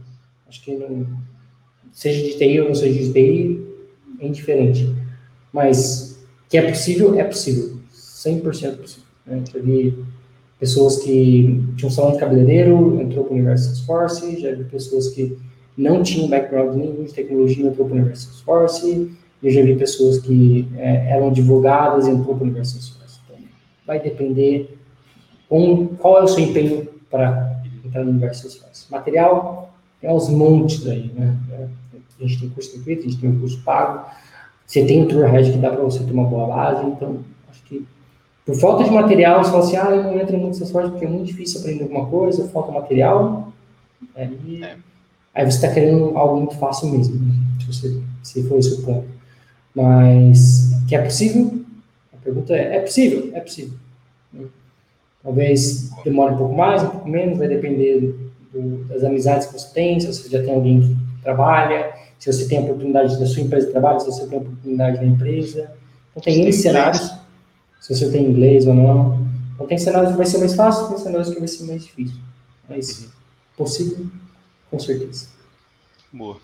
Acho 0.47 0.61
que 0.63 0.75
não, 0.75 1.07
seja 1.91 2.21
de 2.23 2.37
TI 2.37 2.59
ou 2.59 2.67
não 2.67 2.75
seja 2.75 2.99
de 2.99 3.13
TI, 3.13 3.65
é 4.19 4.27
indiferente. 4.27 4.93
Mas 5.51 6.23
que 6.49 6.57
é 6.57 6.69
possível, 6.69 7.17
é 7.19 7.23
possível. 7.23 7.77
100% 7.93 8.77
possível. 8.77 9.07
Né? 9.25 9.43
Já 9.51 9.59
vi 9.59 9.97
pessoas 10.59 10.97
que 10.99 11.63
tinham 11.75 11.89
salão 11.89 12.13
de 12.13 12.19
cabeleireiro, 12.19 13.01
entrou 13.01 13.25
para 13.25 13.33
o 13.33 13.35
universo 13.35 13.65
Salesforce, 13.65 14.39
já 14.39 14.53
vi 14.53 14.63
pessoas 14.65 15.09
que 15.09 15.37
não 15.77 16.03
tinham 16.03 16.29
background 16.29 16.75
nenhum 16.75 17.03
de 17.03 17.13
tecnologia, 17.13 17.65
entrou 17.65 17.87
para 17.87 17.95
o 17.95 17.97
universo 17.97 18.27
Salesforce, 18.27 19.11
eu 19.41 19.51
já 19.51 19.61
vi 19.61 19.75
pessoas 19.75 20.19
que 20.19 20.67
é, 20.77 21.11
eram 21.11 21.27
advogadas 21.27 22.07
e 22.07 22.11
entrou 22.11 22.35
para 22.35 22.43
o 22.43 22.47
universo 22.47 22.79
Salesforce. 22.79 23.19
Então, 23.25 23.37
vai 23.85 23.99
depender 23.99 24.77
qual 25.99 26.19
é 26.19 26.23
o 26.23 26.27
seu 26.27 26.45
empenho 26.45 26.87
para 27.09 27.52
no 28.01 28.09
universo 28.11 28.41
Salesforce. 28.41 28.91
Material, 28.91 29.73
tem 29.99 30.09
aos 30.09 30.29
montes 30.29 30.85
aí, 30.87 31.11
né? 31.13 31.37
A 32.19 32.25
gente 32.25 32.39
tem 32.39 32.49
curso 32.49 32.73
gratuito, 32.73 33.01
a 33.01 33.09
gente 33.09 33.17
tem 33.19 33.29
um 33.29 33.39
curso 33.39 33.61
pago, 33.63 34.05
você 34.65 34.85
tem 34.85 35.03
o 35.03 35.07
Tourhead 35.07 35.51
que 35.51 35.57
dá 35.57 35.69
para 35.69 35.83
você 35.83 36.03
ter 36.03 36.11
uma 36.11 36.25
boa 36.25 36.47
base, 36.47 36.85
então 36.85 37.19
acho 37.49 37.63
que 37.63 37.85
por 38.45 38.55
falta 38.55 38.83
de 38.83 38.91
material, 38.91 39.43
você 39.43 39.51
fala 39.51 39.63
assim, 39.63 39.77
ah, 39.77 39.89
eu 39.91 40.03
não 40.03 40.19
entro 40.19 40.37
muito 40.37 40.57
Salesforce 40.57 40.91
porque 40.91 41.05
é 41.05 41.09
muito 41.09 41.25
difícil 41.25 41.59
aprender 41.59 41.83
alguma 41.83 42.05
coisa, 42.05 42.47
falta 42.49 42.71
material, 42.71 43.51
aí, 44.15 44.63
é. 44.63 44.75
aí 45.33 45.45
você 45.45 45.57
está 45.57 45.73
querendo 45.73 46.17
algo 46.17 46.37
muito 46.37 46.55
fácil 46.57 46.89
mesmo, 46.89 47.15
né? 47.15 47.33
se, 47.59 47.67
você, 47.67 48.01
se 48.21 48.47
for 48.47 48.57
esse 48.57 48.73
o 48.73 48.83
ponto. 48.83 49.07
Mas 49.75 50.71
que 50.87 50.95
é 50.95 51.01
possível? 51.01 51.63
A 52.13 52.17
pergunta 52.17 52.53
é, 52.53 52.77
é 52.77 52.79
possível? 52.79 53.31
É 53.33 53.39
possível. 53.39 53.77
Talvez 55.23 55.89
demore 56.03 56.33
um 56.33 56.37
pouco 56.37 56.53
mais, 56.53 56.83
um 56.83 56.89
pouco 56.89 57.07
menos, 57.07 57.37
vai 57.37 57.47
depender 57.47 58.13
do, 58.51 58.83
das 58.85 59.03
amizades 59.03 59.47
que 59.47 59.53
você 59.53 59.73
tem, 59.73 59.99
se 59.99 60.07
você 60.07 60.29
já 60.29 60.43
tem 60.43 60.53
alguém 60.53 60.81
que 60.81 61.23
trabalha, 61.23 61.93
se 62.19 62.31
você 62.31 62.45
tem 62.47 62.57
a 62.57 62.61
oportunidade 62.61 63.17
da 63.19 63.25
sua 63.25 63.41
empresa 63.41 63.67
de 63.67 63.71
trabalho, 63.71 63.99
se 64.01 64.05
você 64.05 64.27
tem 64.27 64.37
a 64.37 64.41
oportunidade 64.41 64.97
da 64.97 65.05
empresa. 65.05 65.71
Então, 66.11 66.23
tem 66.23 66.41
N 66.41 66.53
cenários, 66.53 67.13
se 67.81 67.95
você 67.95 68.11
tem 68.11 68.25
inglês 68.25 68.67
ou 68.67 68.73
não. 68.73 69.19
Então, 69.55 69.65
tem 69.65 69.77
cenários 69.77 70.11
que 70.11 70.17
vai 70.17 70.25
ser 70.25 70.37
mais 70.39 70.55
fácil, 70.55 70.89
tem 70.89 70.97
cenários 70.97 71.33
que 71.33 71.39
vai 71.39 71.47
ser 71.47 71.63
mais 71.65 71.83
difícil. 71.83 72.17
Mas, 72.69 72.99
uhum. 72.99 73.09
possível, 73.57 74.05
com 74.69 74.79
certeza. 74.79 75.27
Boa. 76.11 76.37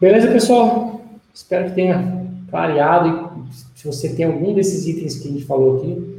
Beleza, 0.00 0.28
pessoal? 0.28 1.00
Espero 1.34 1.70
que 1.70 1.74
tenha 1.74 2.26
clareado. 2.50 3.44
E 3.50 3.78
se 3.78 3.86
você 3.86 4.14
tem 4.14 4.26
algum 4.26 4.54
desses 4.54 4.86
itens 4.86 5.18
que 5.18 5.28
a 5.28 5.32
gente 5.32 5.44
falou 5.44 5.78
aqui, 5.78 6.15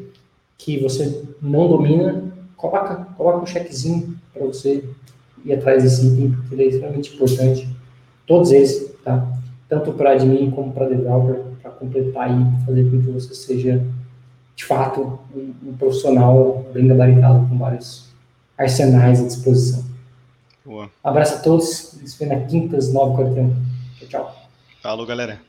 que 0.58 0.82
você 0.82 1.24
não 1.42 1.68
domina, 1.68 2.24
coloca, 2.56 2.96
coloca 3.16 3.44
um 3.44 3.46
checkzinho 3.46 4.18
para 4.34 4.46
você 4.46 4.84
ir 5.46 5.54
atrás 5.54 5.84
desse 5.84 6.08
item, 6.08 6.32
porque 6.32 6.56
ele 6.56 6.64
é 6.64 6.68
extremamente 6.68 7.14
importante. 7.14 7.70
Todos 8.26 8.52
eles, 8.52 8.94
tá? 9.04 9.28
Tanto 9.70 9.94
para 9.94 10.12
admin 10.12 10.52
como 10.52 10.74
para 10.74 10.88
developer, 10.90 11.44
para 11.62 11.72
completar 11.72 12.30
e 12.30 12.66
fazer 12.66 12.90
com 12.90 13.02
que 13.02 13.12
você 13.12 13.34
seja, 13.34 13.86
de 14.56 14.66
fato, 14.66 15.20
um, 15.36 15.54
um 15.70 15.78
profissional 15.78 16.66
bem 16.74 16.88
gabaritado 16.88 17.48
com 17.48 17.58
vários 17.58 18.08
arsenais 18.58 19.22
à 19.22 19.28
disposição. 19.28 19.86
Boa. 20.66 20.90
Abraço 21.04 21.36
a 21.36 21.40
todos. 21.40 21.66
Se 21.66 22.20
vê 22.20 22.26
na 22.26 22.42
quintas, 22.42 22.92
9h41. 22.94 23.54
Tchau, 24.00 24.08
tchau. 24.10 24.36
Falou, 24.82 25.06
galera. 25.06 25.47